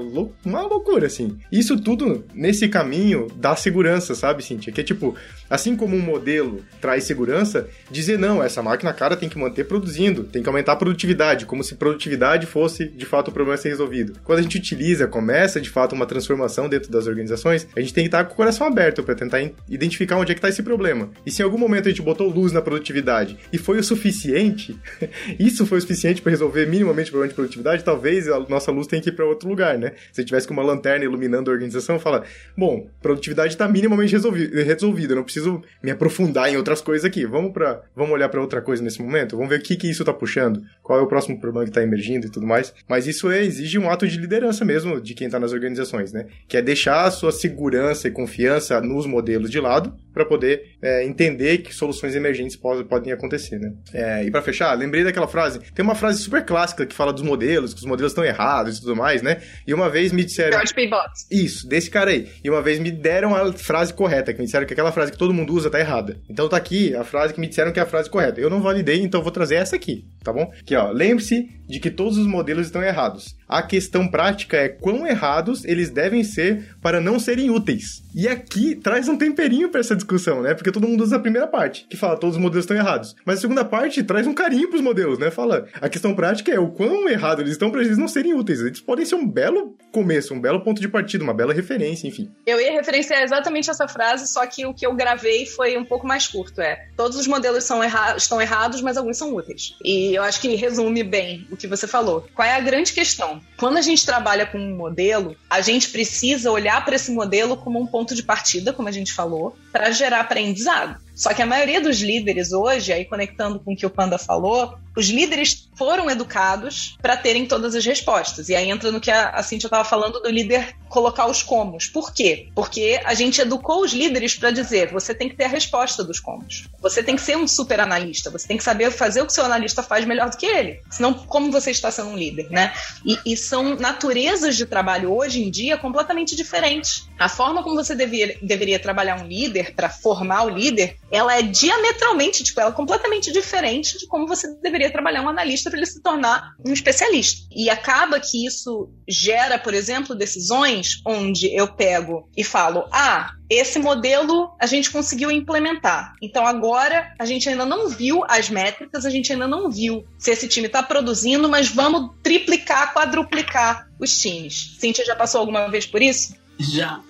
[0.46, 1.38] uma loucura, assim.
[1.52, 4.74] Isso tudo nesse caminho da segurança, sabe, Cintia?
[4.74, 5.16] Que é tipo,
[5.50, 10.24] assim como um modelo traz segurança, dizer não, essa máquina cara tem que manter produzindo,
[10.24, 13.70] tem que aumentar a produtividade, como se produtividade fosse de fato o problema a ser
[13.70, 14.20] resolvido.
[14.24, 18.04] Quando a gente utiliza, começa de fato uma transformação dentro das organizações, a gente tem
[18.04, 21.10] que estar com o coração aberto para tentar identificar onde é que está esse problema.
[21.26, 24.78] E se em algum momento a gente botou luz na produtividade e foi o suficiente,
[25.40, 28.88] isso foi o suficiente para resolver minimamente o problema de produtividade, talvez a nossa luz
[28.88, 29.94] tenha que ir para outro lugar, né?
[30.12, 32.24] Se tivesse com uma lanterna iluminando a organização, fala,
[32.58, 37.26] bom, produtividade está minimamente resolvida, não preciso me aprofundar em outras coisas aqui.
[37.26, 40.02] Vamos para, vamos olhar para outra coisa nesse momento, vamos ver o que que isso
[40.02, 42.74] está puxando, qual é o próximo problema que está emergindo e tudo mais.
[42.88, 46.28] Mas isso é, exige um ato de liderança mesmo de quem está nas organizações, né?
[46.48, 51.04] Que é deixar a sua segurança e confiança nos modelos de lado para poder é,
[51.04, 53.74] entender que soluções emergentes podem, podem acontecer, né?
[53.94, 55.60] É, e para fechar, lembrei daquela frase.
[55.74, 58.82] Tem uma frase super clássica que fala dos modelos, que os modelos estão errados e
[58.82, 59.42] tudo mais, né?
[59.68, 60.54] E uma vez me disseram.
[60.54, 60.88] George P.
[60.88, 61.28] Botts.
[61.30, 62.30] Isso, desse cara aí.
[62.42, 65.18] E uma vez me deram a frase correta, que me disseram que aquela frase que
[65.18, 66.18] todo mundo usa tá errada.
[66.30, 68.40] Então tá aqui a frase que me disseram que é a frase correta.
[68.40, 70.50] Eu não validei, então vou trazer essa aqui, tá bom?
[70.66, 73.36] Que ó, lembre-se de que todos os modelos estão errados.
[73.48, 78.04] A questão prática é quão errados eles devem ser para não serem úteis.
[78.14, 80.54] E aqui traz um temperinho para essa discussão, né?
[80.54, 83.16] Porque todo mundo usa a primeira parte, que fala todos os modelos estão errados.
[83.26, 85.30] Mas a segunda parte traz um carinho para os modelos, né?
[85.30, 88.62] Fala, a questão prática é o quão errado eles estão para eles não serem úteis.
[88.62, 92.32] Eles podem ser um belo começo, um belo ponto de partida, uma bela referência, enfim.
[92.46, 96.08] Eu ia referenciar exatamente essa frase, só que o que eu gravei foi um pouco
[96.08, 96.88] mais curto, é.
[96.96, 99.76] Todos os modelos são erra estão errados, mas alguns são úteis.
[99.84, 102.28] E eu acho que resume bem o que você falou.
[102.36, 103.42] Qual é a grande questão?
[103.58, 107.82] Quando a gente trabalha com um modelo, a gente precisa olhar para esse modelo como
[107.82, 111.05] um ponto de partida, como a gente falou, para gerar aprendizado.
[111.16, 114.78] Só que a maioria dos líderes hoje, aí conectando com o que o Panda falou,
[114.96, 118.50] os líderes foram educados para terem todas as respostas.
[118.50, 121.88] E aí entra no que a, Cintia estava falando do líder colocar os comos.
[121.88, 122.48] Por quê?
[122.56, 126.20] Porque a gente educou os líderes para dizer: você tem que ter a resposta dos
[126.20, 126.68] comos.
[126.82, 128.30] Você tem que ser um super analista.
[128.30, 130.80] Você tem que saber fazer o que seu analista faz melhor do que ele.
[130.90, 132.74] Senão, como você está sendo um líder, né?
[133.06, 137.10] E, e são naturezas de trabalho hoje em dia completamente diferentes.
[137.20, 141.42] A forma como você devia, deveria trabalhar um líder para formar o líder ela é
[141.42, 145.86] diametralmente, tipo, ela é completamente diferente de como você deveria trabalhar um analista para ele
[145.86, 147.48] se tornar um especialista.
[147.56, 153.80] E acaba que isso gera, por exemplo, decisões onde eu pego e falo: ah, esse
[153.80, 156.14] modelo a gente conseguiu implementar.
[156.22, 160.32] Então agora a gente ainda não viu as métricas, a gente ainda não viu se
[160.32, 164.76] esse time está produzindo, mas vamos triplicar, quadruplicar os times.
[164.80, 166.34] Cíntia já passou alguma vez por isso?
[166.60, 167.02] Já,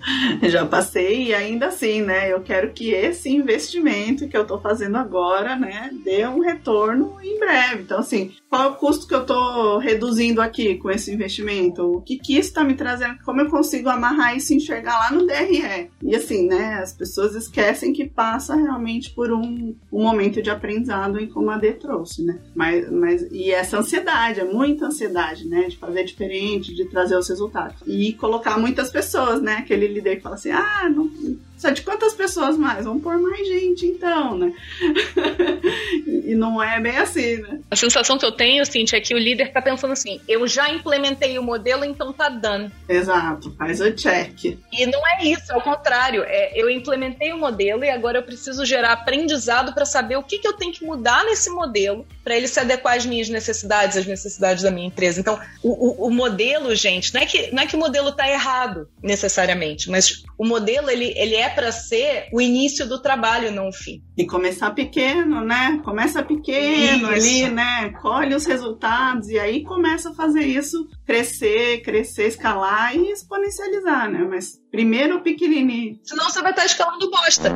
[0.42, 2.32] já passei e ainda assim, né?
[2.32, 7.38] Eu quero que esse investimento que eu tô fazendo agora, né, dê um retorno em
[7.38, 7.82] breve.
[7.82, 11.82] Então, assim, qual é o custo que eu tô reduzindo aqui com esse investimento?
[11.82, 13.18] O que que isso tá me trazendo?
[13.24, 15.90] Como eu consigo amarrar isso e enxergar lá no DRE?
[16.02, 21.18] E assim, né, as pessoas esquecem que passa realmente por um, um momento de aprendizado
[21.20, 22.38] em como a D trouxe, né?
[22.54, 27.28] Mas, mas, e essa ansiedade, é muita ansiedade, né, de fazer diferente, de trazer os
[27.28, 27.76] resultados.
[27.86, 29.56] E colocar muitas pessoas pessoas, né?
[29.56, 31.10] Aquele líder que fala assim, ah, não,
[31.56, 32.84] só de quantas pessoas mais?
[32.84, 34.52] Vamos pôr mais gente, então, né?
[36.06, 37.60] e não é bem assim, né?
[37.70, 40.70] A sensação que eu tenho, Cintia, é que o líder tá pensando assim: eu já
[40.70, 42.70] implementei o modelo, então tá dando.
[42.88, 44.58] Exato, faz o check.
[44.72, 46.24] E não é isso, é o contrário.
[46.26, 50.38] É, eu implementei o modelo e agora eu preciso gerar aprendizado para saber o que,
[50.38, 54.06] que eu tenho que mudar nesse modelo para ele se adequar às minhas necessidades, às
[54.06, 55.20] necessidades da minha empresa.
[55.20, 58.28] Então, o, o, o modelo, gente, não é, que, não é que o modelo tá
[58.28, 63.68] errado necessariamente, mas o modelo ele, ele é para ser o início do trabalho, não
[63.68, 64.02] o fim.
[64.16, 65.80] E começar pequeno, né?
[65.84, 67.28] Começa pequeno isso.
[67.28, 67.90] ali, né?
[68.00, 74.26] Colhe os resultados e aí começa a fazer isso crescer, crescer, escalar e exponencializar, né?
[74.28, 75.98] Mas primeiro pequenininho.
[76.02, 77.52] Senão você vai estar escalando bosta.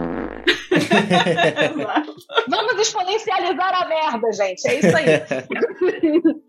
[2.49, 4.67] Vamos exponencializar a merda, gente.
[4.67, 5.07] É isso aí.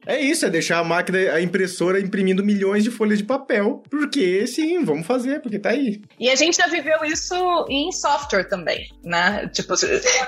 [0.06, 3.84] é isso, é deixar a máquina, a impressora imprimindo milhões de folhas de papel.
[3.90, 6.02] Porque sim, vamos fazer, porque tá aí.
[6.20, 7.36] E a gente já viveu isso
[7.70, 9.50] em software também, né?
[9.54, 9.74] Tipo,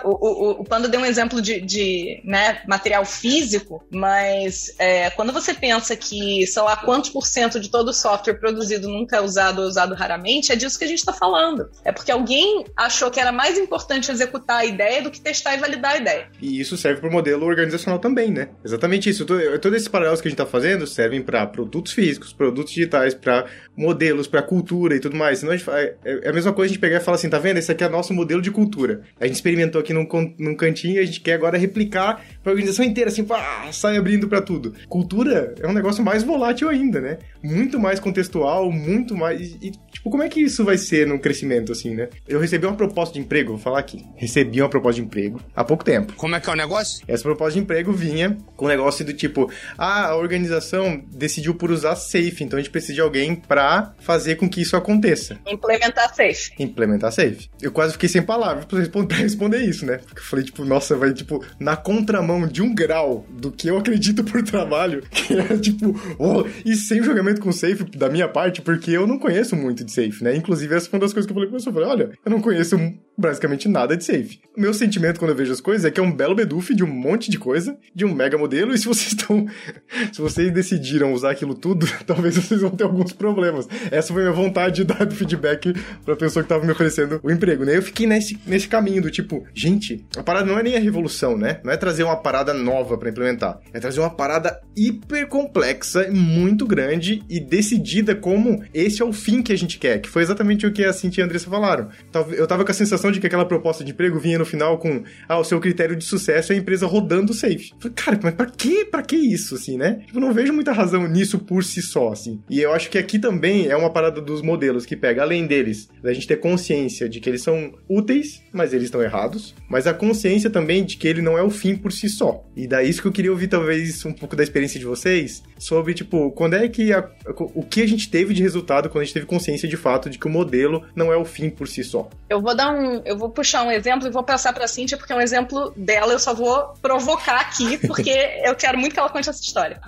[0.04, 5.32] o, o, o Pando deu um exemplo de, de né, material físico, mas é, quando
[5.32, 9.22] você pensa que, sei lá, quantos por cento de todo o software produzido nunca é
[9.22, 11.70] usado ou usado raramente, é disso que a gente está falando.
[11.84, 15.58] É porque alguém achou que era mais importante executar a ideia do que testar e
[15.58, 16.28] validar a ideia.
[16.42, 18.50] E isso serve para o modelo organizacional também, né?
[18.64, 19.26] Exatamente isso.
[19.26, 23.46] Todos esses paralelos que a gente está fazendo servem para produtos físicos, produtos digitais, para
[23.76, 25.40] modelos, para cultura e tudo mais.
[25.40, 27.40] Senão a gente, é, é a mesma coisa a gente pegar e falar assim, tá
[27.40, 27.58] vendo?
[27.58, 29.02] Esse aqui é nosso modelo de cultura.
[29.20, 30.08] A gente experimentou aqui num,
[30.38, 33.98] num cantinho e a gente quer agora replicar para a organização inteira, assim, pá, sai
[33.98, 34.74] abrindo para tudo.
[34.88, 37.20] Cultura é um negócio mais volátil ainda, né?
[37.44, 39.56] Muito mais contextual, muito mais.
[39.62, 42.08] E, tipo, como é que isso vai ser no crescimento, assim, né?
[42.28, 44.06] Eu recebi uma proposta de emprego, vou falar aqui.
[44.16, 46.14] Recebi uma proposta de emprego há pouco tempo.
[46.14, 47.04] Como é que é o negócio?
[47.08, 51.72] Essa proposta de emprego vinha com um negócio do tipo, ah, a organização decidiu por
[51.72, 55.40] usar Safe, então a gente precisa de alguém para fazer com que isso aconteça.
[55.48, 56.52] Implementar Safe.
[56.60, 57.50] Implementar Safe.
[57.60, 59.98] Eu quase fiquei sem palavras pra responder, pra responder isso, né?
[59.98, 63.80] Porque eu falei, tipo, nossa, vai, tipo, na contramão de um grau do que eu
[63.80, 68.62] acredito por trabalho, que é, tipo, oh, e sem jogamento com Safe da minha parte,
[68.62, 70.36] porque eu não conheço muito de Safe, né?
[70.36, 71.72] Inclusive, essa foi uma das coisas que eu falei pra pessoa.
[71.72, 72.78] Eu falei, olha, eu não conheço
[73.18, 74.40] basicamente nada de Safe.
[74.56, 76.88] Meu sentimento quando eu vejo as coisas é que é um belo beduf de um
[76.88, 79.48] monte de coisa, de um mega modelo, e se vocês estão.
[80.14, 83.68] se vocês decidiram usar aquilo tudo, talvez vocês vão ter alguns problemas.
[83.92, 85.74] Essa foi a minha vontade de dar feedback
[86.06, 87.78] pra pessoa que tava me oferecendo o emprego, né?
[87.78, 91.38] Eu fiquei nesse, nesse caminho do tipo, gente, a parada não é nem a revolução,
[91.38, 91.60] né?
[91.64, 93.60] Não é trazer uma parada nova para implementar.
[93.74, 99.42] É trazer uma parada hiper complexa, muito grande e decidida como esse é o fim
[99.42, 101.90] que a gente quer, que foi exatamente o que a Cintia e a Andressa falaram.
[102.32, 105.04] Eu tava com a sensação de que aquela proposta de emprego vinha no final com,
[105.28, 107.72] ah, o seu critério de sucesso é a empresa rodando safe.
[107.80, 110.02] falei, cara, mas pra que, pra que isso, assim, né?
[110.06, 112.42] Tipo, não vejo muita razão nisso por si só, assim.
[112.50, 115.90] E eu acho que aqui também é uma parada dos modelos que pega, além deles,
[116.02, 119.94] da gente ter consciência de que eles são úteis, mas eles estão errados, mas a
[119.94, 122.44] consciência também de que ele não é o fim por si só.
[122.56, 125.94] E daí isso que eu queria ouvir, talvez, um pouco da experiência de vocês, sobre,
[125.94, 129.14] tipo, quando é que a, o que a gente teve de resultado quando a gente
[129.14, 132.10] teve consciência de fato de que o modelo não é o fim por si só.
[132.30, 135.14] Eu vou dar um, eu vou puxar um exemplo e vou passar para Cintia porque
[135.14, 138.12] é um exemplo dela, eu só vou provocar aqui porque
[138.44, 139.80] eu quero muito que ela conte essa história.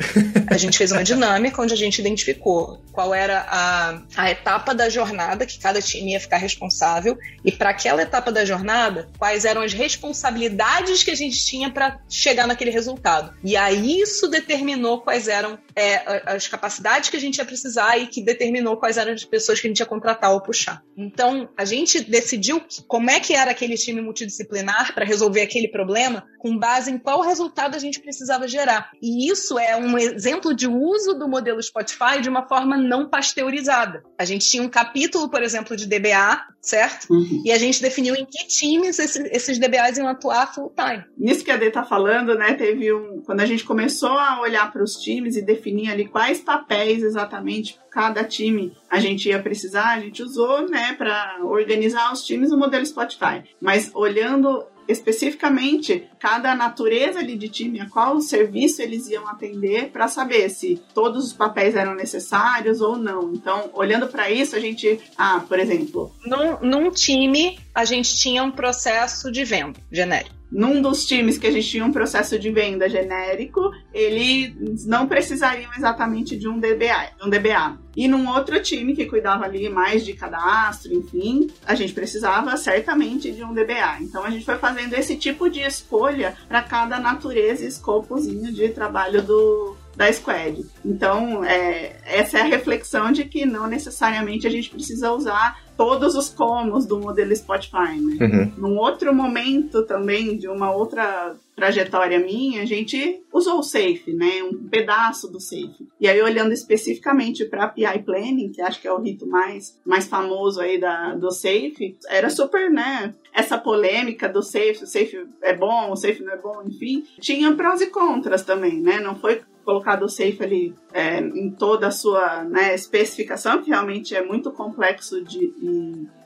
[0.48, 4.89] A gente fez uma dinâmica onde a gente identificou qual era a, a etapa da
[4.89, 9.62] jornada que cada time ia ficar responsável e para aquela etapa da jornada, quais eram
[9.62, 13.34] as responsabilidades que a gente tinha para chegar naquele resultado.
[13.44, 18.08] E aí isso determinou quais eram é, as capacidades que a gente ia precisar e
[18.08, 20.82] que determinou quais eram as pessoas que a gente ia contratar ou puxar.
[20.98, 26.26] Então, a gente decidiu como é que era aquele time multidisciplinar para resolver aquele problema
[26.40, 28.92] com base em qual resultado a gente precisava gerar.
[29.02, 34.04] E isso é um exemplo de uso do modelo Spotify de uma forma não pasteurizada.
[34.18, 37.12] A gente tinha um capítulo, por exemplo, de DBA, certo?
[37.12, 37.42] Uhum.
[37.44, 41.04] E a gente definiu em que times esses, esses DBAs iam atuar full time.
[41.18, 43.22] Nisso que a Dê tá falando, né, teve um...
[43.26, 47.80] Quando a gente começou a olhar para os times e definir ali quais papéis exatamente
[47.89, 52.58] cada time a gente ia precisar, a gente usou, né, para organizar os times no
[52.58, 53.43] modelo Spotify.
[53.62, 60.08] Mas olhando especificamente cada natureza ali de time, a qual serviço eles iam atender para
[60.08, 63.34] saber se todos os papéis eram necessários ou não.
[63.34, 68.43] Então, olhando para isso, a gente, ah, por exemplo, num, num time a gente tinha
[68.43, 72.50] um processo de venda genérico num dos times que a gente tinha um processo de
[72.50, 77.78] venda genérico, eles não precisariam exatamente de um DBA, de um DBA.
[77.94, 83.34] E num outro time que cuidava ali mais de cadastro, enfim, a gente precisava certamente
[83.34, 83.98] de um DBA.
[84.00, 88.70] Então a gente foi fazendo esse tipo de escolha para cada natureza e escopozinho de
[88.70, 90.65] trabalho do, da Squad.
[90.84, 96.15] Então, é, essa é a reflexão de que não necessariamente a gente precisa usar todos
[96.15, 98.17] os comos do modelo Spotify, né?
[98.21, 98.51] Uhum.
[98.58, 104.43] Num outro momento também, de uma outra trajetória minha, a gente usou o Safe, né?
[104.43, 105.88] Um pedaço do Safe.
[105.99, 110.08] E aí, olhando especificamente para API Planning, que acho que é o rito mais, mais
[110.08, 113.13] famoso aí da, do Safe, era super, né?
[113.34, 117.05] Essa polêmica do Safe, o Safe é bom, o Safe não é bom, enfim.
[117.19, 118.99] Tinha prós e contras também, né?
[118.99, 124.15] Não foi colocado o safe ali é, em toda a sua né, especificação, que realmente
[124.15, 125.51] é muito complexo de,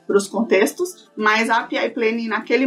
[0.06, 2.66] para os contextos, mas a API Planning naquele,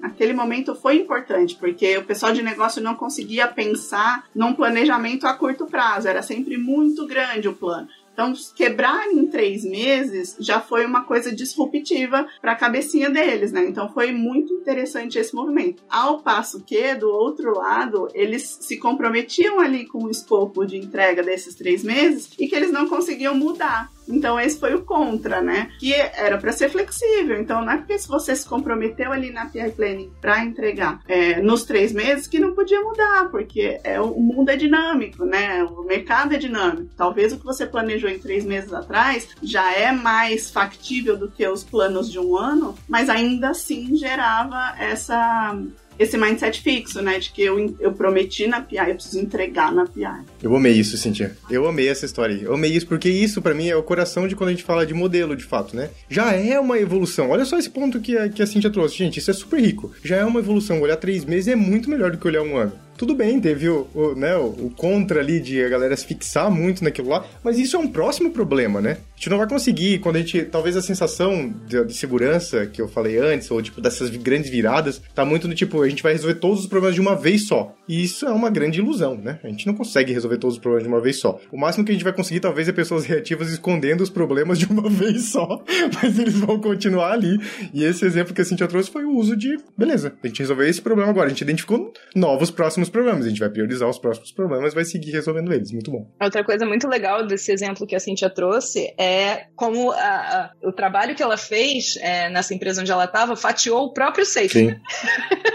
[0.00, 5.32] naquele momento foi importante, porque o pessoal de negócio não conseguia pensar num planejamento a
[5.32, 7.88] curto prazo, era sempre muito grande o plano.
[8.12, 13.64] Então, quebrar em três meses já foi uma coisa disruptiva para a cabecinha deles, né?
[13.66, 15.82] Então, foi muito interessante esse movimento.
[15.88, 21.22] Ao passo que, do outro lado, eles se comprometiam ali com o escopo de entrega
[21.22, 23.90] desses três meses e que eles não conseguiam mudar.
[24.08, 25.70] Então, esse foi o contra, né?
[25.78, 27.40] Que era para ser flexível.
[27.40, 31.40] Então, não é porque se você se comprometeu ali na PI Planning para entregar é,
[31.40, 35.62] nos três meses que não podia mudar, porque é, o mundo é dinâmico, né?
[35.64, 36.90] O mercado é dinâmico.
[36.96, 41.46] Talvez o que você planejou em três meses atrás já é mais factível do que
[41.46, 45.56] os planos de um ano, mas ainda assim gerava essa
[45.98, 47.18] esse mindset fixo, né?
[47.18, 50.24] De que eu, eu prometi na PI, eu preciso entregar na PI.
[50.42, 51.36] Eu amei isso, Cintia.
[51.50, 52.34] Eu amei essa história.
[52.34, 54.86] Eu amei isso porque isso, para mim, é o coração de quando a gente fala
[54.86, 55.90] de modelo, de fato, né?
[56.08, 57.30] Já é uma evolução.
[57.30, 58.96] Olha só esse ponto que a, que a Cintia trouxe.
[58.96, 59.92] Gente, isso é super rico.
[60.02, 60.80] Já é uma evolução.
[60.80, 63.86] Olhar três meses é muito melhor do que olhar um ano tudo bem, teve o,
[63.94, 67.58] o, né, o, o, contra ali de a galera se fixar muito naquilo lá, mas
[67.58, 68.98] isso é um próximo problema, né?
[69.14, 70.42] A gente não vai conseguir, quando a gente.
[70.42, 75.00] Talvez a sensação de, de, segurança que eu falei antes, ou tipo, dessas grandes viradas,
[75.14, 77.74] tá muito no tipo, a gente vai resolver todos os problemas de uma vez só.
[77.88, 79.38] E isso é uma grande ilusão, né?
[79.44, 81.40] A gente não consegue resolver todos os problemas de uma vez só.
[81.52, 84.66] O máximo que a gente vai conseguir, talvez, é pessoas reativas escondendo os problemas de
[84.66, 85.62] uma vez só,
[86.02, 87.38] mas eles vão continuar ali.
[87.72, 90.66] E esse exemplo que a Cintia trouxe foi o uso de, beleza, a gente resolveu
[90.66, 93.26] esse problema agora, a gente identificou novos próximos problemas.
[93.26, 95.72] A gente vai priorizar os próximos problemas e vai seguir resolvendo eles.
[95.72, 96.10] Muito bom.
[96.20, 100.72] Outra coisa muito legal desse exemplo que a Cintia trouxe é como a, a, o
[100.72, 104.48] trabalho que ela fez é, nessa empresa onde ela estava fatiou o próprio safe.
[104.48, 104.76] Sim.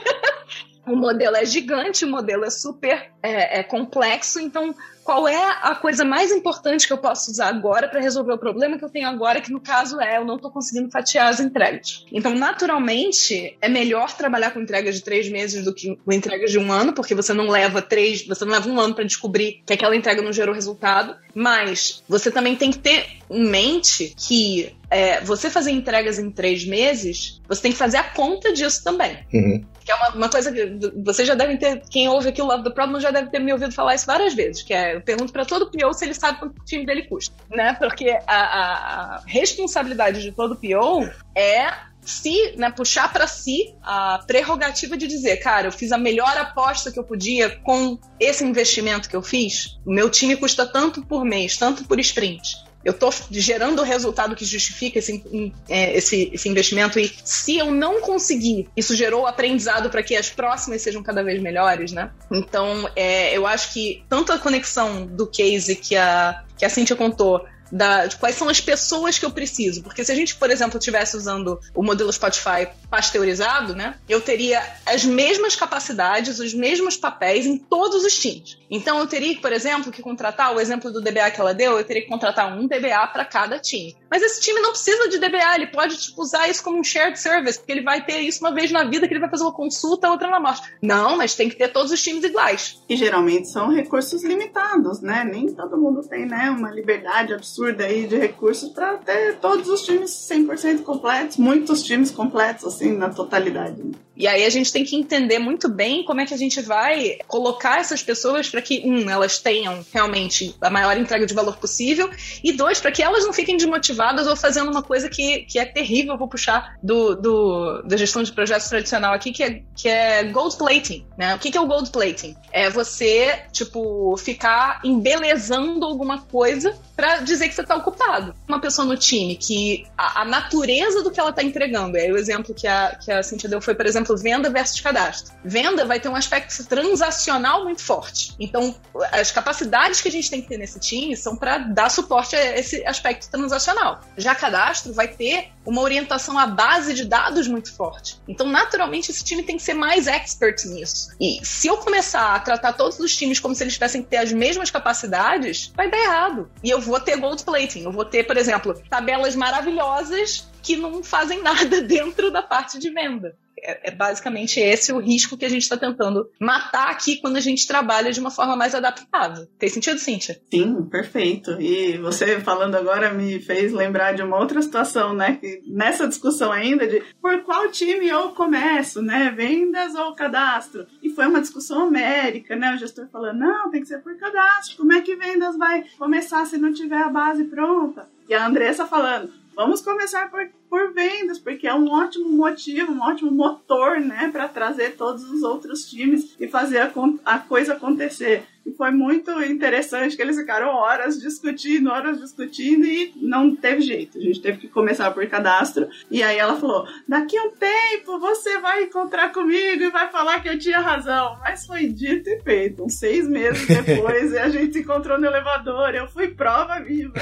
[0.87, 4.73] o modelo é gigante, o modelo é super é, é complexo, então
[5.07, 8.77] qual é a coisa mais importante que eu posso usar agora para resolver o problema
[8.77, 12.05] que eu tenho agora, que no caso é eu não estou conseguindo fatiar as entregas.
[12.11, 16.59] Então, naturalmente, é melhor trabalhar com entregas de três meses do que com entregas de
[16.59, 19.71] um ano, porque você não leva três, você não leva um ano para descobrir que
[19.71, 21.15] aquela entrega não gerou resultado.
[21.33, 26.65] Mas você também tem que ter em mente que é, você fazer entregas em três
[26.65, 29.19] meses, você tem que fazer a conta disso também.
[29.33, 29.63] Uhum.
[29.87, 32.65] Que é uma, uma, coisa que você já deve ter, quem ouve aqui o Love
[32.65, 35.31] the Problem já deve ter me ouvido falar isso várias vezes, que é, eu pergunto
[35.31, 37.73] para todo PO se ele sabe quanto o time dele custa, né?
[37.79, 41.71] Porque a, a responsabilidade de todo PO é
[42.01, 46.91] se, né, puxar para si a prerrogativa de dizer, cara, eu fiz a melhor aposta
[46.91, 49.79] que eu podia com esse investimento que eu fiz.
[49.85, 54.33] O meu time custa tanto por mês, tanto por sprint eu estou gerando o resultado
[54.33, 59.89] que justifica esse, é, esse, esse, investimento e se eu não conseguir, isso gerou aprendizado
[59.89, 62.09] para que as próximas sejam cada vez melhores, né?
[62.31, 66.95] Então, é, eu acho que tanto a conexão do case que a, que a Cintia
[66.95, 69.83] contou da, de quais são as pessoas que eu preciso.
[69.83, 74.61] Porque se a gente, por exemplo, estivesse usando o modelo Spotify pasteurizado, né, eu teria
[74.85, 78.57] as mesmas capacidades, os mesmos papéis em todos os times.
[78.69, 81.83] Então eu teria, por exemplo, que contratar, o exemplo do DBA que ela deu, eu
[81.83, 83.95] teria que contratar um DBA para cada time.
[84.09, 87.19] Mas esse time não precisa de DBA, ele pode tipo, usar isso como um shared
[87.19, 89.53] service, porque ele vai ter isso uma vez na vida, que ele vai fazer uma
[89.53, 90.61] consulta, outra na morte.
[90.81, 92.81] Não, mas tem que ter todos os times iguais.
[92.89, 95.23] E geralmente são recursos limitados, né?
[95.23, 99.67] Nem todo mundo tem né, uma liberdade absurda absurda aí de recursos para ter todos
[99.67, 103.81] os times 100% completos, muitos times completos, assim, na totalidade.
[104.15, 107.17] E aí a gente tem que entender muito bem como é que a gente vai
[107.27, 112.09] colocar essas pessoas para que, um, elas tenham realmente a maior entrega de valor possível,
[112.43, 115.65] e dois, para que elas não fiquem desmotivadas ou fazendo uma coisa que, que é
[115.65, 120.23] terrível, vou puxar do, do, da gestão de projetos tradicional aqui, que é, que é
[120.23, 121.05] gold plating.
[121.17, 121.35] Né?
[121.35, 122.35] O que, que é o gold plating?
[122.51, 128.33] É você, tipo, ficar embelezando alguma coisa para dizer que você está ocupado.
[128.47, 132.17] Uma pessoa no time que a, a, natureza do que ela está entregando, é o
[132.17, 135.35] exemplo que a, que a Cintia deu foi, por exemplo, venda versus cadastro.
[135.45, 138.35] Venda vai ter um aspecto transacional muito forte.
[138.39, 138.75] Então,
[139.11, 142.57] as capacidades que a gente tem que ter nesse time são para dar suporte a
[142.57, 144.01] esse aspecto transacional.
[144.17, 148.19] Já cadastro vai ter uma orientação à base de dados muito forte.
[148.27, 151.09] Então, naturalmente, esse time tem que ser mais expert nisso.
[151.21, 154.17] E se eu começar a tratar todos os times como se eles tivessem que ter
[154.17, 156.49] as mesmas capacidades, vai dar errado.
[156.63, 157.83] E eu vou ter gold plating.
[157.83, 162.89] Eu vou ter, por exemplo, tabelas maravilhosas que não fazem nada dentro da parte de
[162.89, 163.37] venda.
[163.59, 167.39] É, é, basicamente esse o risco que a gente está tentando matar aqui quando a
[167.39, 169.47] gente trabalha de uma forma mais adaptável.
[169.57, 170.39] Tem sentido, Cíntia?
[170.51, 171.59] Sim, perfeito.
[171.59, 175.37] E você falando agora me fez lembrar de uma outra situação, né?
[175.41, 179.33] Que nessa discussão ainda de por qual time eu começo, né?
[179.35, 180.85] Vendas ou cadastro?
[181.01, 182.75] E foi uma discussão américa, né?
[182.75, 184.77] O gestor falando, não, tem que ser por cadastro.
[184.77, 188.07] Como é que vendas vai começar se não tiver a base pronta?
[188.29, 193.01] E a Andressa falando, vamos começar por por vendas, porque é um ótimo motivo, um
[193.01, 196.91] ótimo motor, né, para trazer todos os outros times e fazer a,
[197.25, 198.43] a coisa acontecer.
[198.67, 204.17] E foi muito interessante que eles ficaram horas discutindo, horas discutindo e não teve jeito.
[204.17, 205.87] A gente teve que começar por cadastro.
[206.11, 210.41] E aí ela falou: daqui a um tempo você vai encontrar comigo e vai falar
[210.41, 211.37] que eu tinha razão.
[211.39, 212.83] Mas foi dito e feito.
[212.83, 215.95] Uns seis meses depois, e a gente se encontrou no elevador.
[215.95, 217.13] Eu fui prova viva.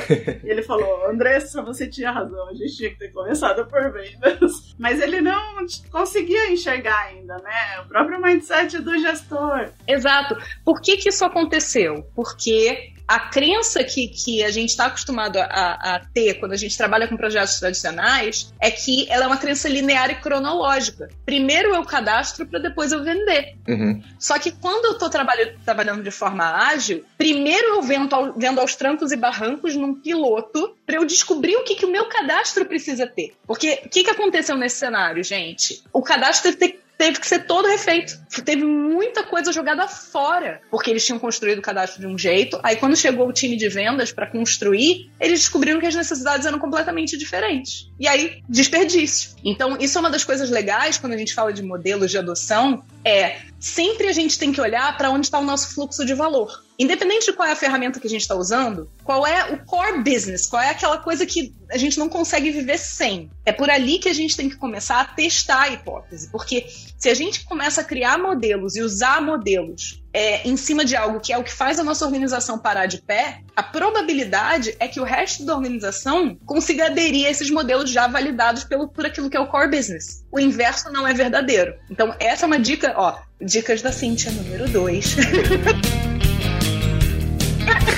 [0.44, 2.50] E ele falou: Andressa, você tinha razão.
[2.50, 4.74] A gente tinha que ter começado por vendas.
[4.80, 7.82] Mas ele não conseguia enxergar ainda, né?
[7.84, 9.70] O próprio mindset do gestor.
[9.88, 10.36] Exato.
[10.64, 12.08] Por que, que isso aconteceu?
[12.16, 16.76] Porque a crença que, que a gente está acostumado a, a, ter quando a gente
[16.76, 21.10] trabalha com projetos tradicionais é que ela é uma crença linear e cronológica.
[21.24, 23.56] Primeiro eu cadastro para depois eu vender.
[23.68, 24.02] Uhum.
[24.18, 29.12] Só que quando eu estou trabalhando, de forma ágil, primeiro eu vendo, vendo aos trancos
[29.12, 33.36] e barrancos num piloto para eu descobrir o que, que o meu cadastro precisa ter.
[33.46, 35.84] Porque o que, que aconteceu nesse cenário, gente?
[35.94, 38.18] O cadastro tem teve que ser todo refeito.
[38.44, 42.60] Teve muita coisa jogada fora, porque eles tinham construído o cadastro de um jeito.
[42.64, 46.60] Aí, quando chegou o time de vendas para construir, eles descobriram que as necessidades eram
[46.60, 47.90] completamente diferentes.
[48.00, 49.32] E aí, desperdício.
[49.44, 52.84] Então, isso é uma das coisas legais quando a gente fala de modelos de adoção,
[53.04, 56.65] é sempre a gente tem que olhar para onde está o nosso fluxo de valor.
[56.78, 60.04] Independente de qual é a ferramenta que a gente está usando, qual é o core
[60.04, 63.30] business, qual é aquela coisa que a gente não consegue viver sem.
[63.46, 66.30] É por ali que a gente tem que começar a testar a hipótese.
[66.32, 66.66] Porque
[66.98, 71.20] se a gente começa a criar modelos e usar modelos é, em cima de algo
[71.20, 75.00] que é o que faz a nossa organização parar de pé, a probabilidade é que
[75.00, 79.38] o resto da organização consiga aderir a esses modelos já validados pelo, por aquilo que
[79.38, 80.24] é o core business.
[80.32, 81.76] O inverso não é verdadeiro.
[81.90, 85.16] Então, essa é uma dica, ó, dicas da Cintia número 2.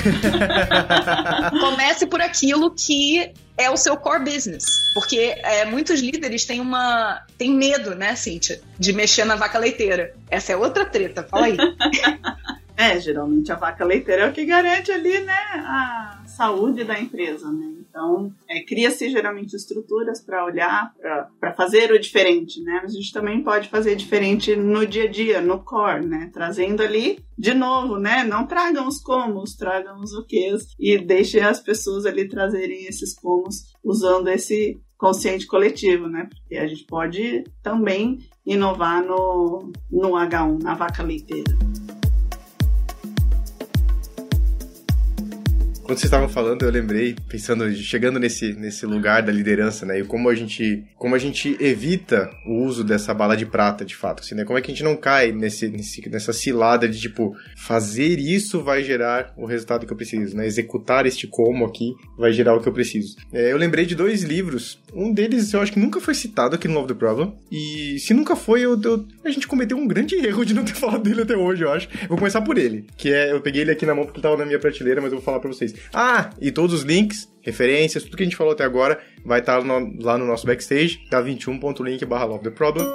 [1.60, 4.64] Comece por aquilo que é o seu core business.
[4.94, 7.22] Porque é, muitos líderes têm uma.
[7.36, 10.14] têm medo, né, Cíntia, de mexer na vaca leiteira.
[10.30, 11.56] Essa é outra treta, fala aí.
[12.76, 17.50] é, geralmente a vaca leiteira é o que garante ali, né, a saúde da empresa,
[17.50, 17.77] né?
[17.98, 20.94] Então, é, cria-se geralmente estruturas para olhar,
[21.40, 22.78] para fazer o diferente, né?
[22.80, 26.30] Mas a gente também pode fazer diferente no dia a dia, no core, né?
[26.32, 28.22] Trazendo ali, de novo, né?
[28.22, 33.12] Não tragam os comos, tragam os o quês e deixem as pessoas ali trazerem esses
[33.18, 36.28] comos usando esse consciente coletivo, né?
[36.30, 41.52] Porque a gente pode também inovar no, no H1, na vaca leiteira.
[45.88, 49.98] Quando vocês estavam falando, eu lembrei, pensando, chegando nesse, nesse lugar da liderança, né?
[49.98, 53.96] E como a gente, como a gente evita o uso dessa bala de prata, de
[53.96, 54.44] fato, assim, né?
[54.44, 58.62] Como é que a gente não cai nesse, nesse, nessa cilada de, tipo, fazer isso
[58.62, 60.46] vai gerar o resultado que eu preciso, né?
[60.46, 63.16] Executar este como aqui vai gerar o que eu preciso.
[63.32, 64.78] É, eu lembrei de dois livros.
[64.92, 67.32] Um deles eu acho que nunca foi citado aqui no Love the Problem.
[67.50, 70.74] E se nunca foi, eu, eu, a gente cometeu um grande erro de não ter
[70.76, 71.88] falado dele até hoje, eu acho.
[72.06, 72.84] vou começar por ele.
[72.94, 75.10] Que é, eu peguei ele aqui na mão porque ele tava na minha prateleira, mas
[75.10, 75.77] eu vou falar pra vocês.
[75.92, 79.62] Ah, e todos os links, referências, tudo que a gente falou até agora vai estar
[79.62, 82.86] no, lá no nosso backstage, da 21.link barra the Problem.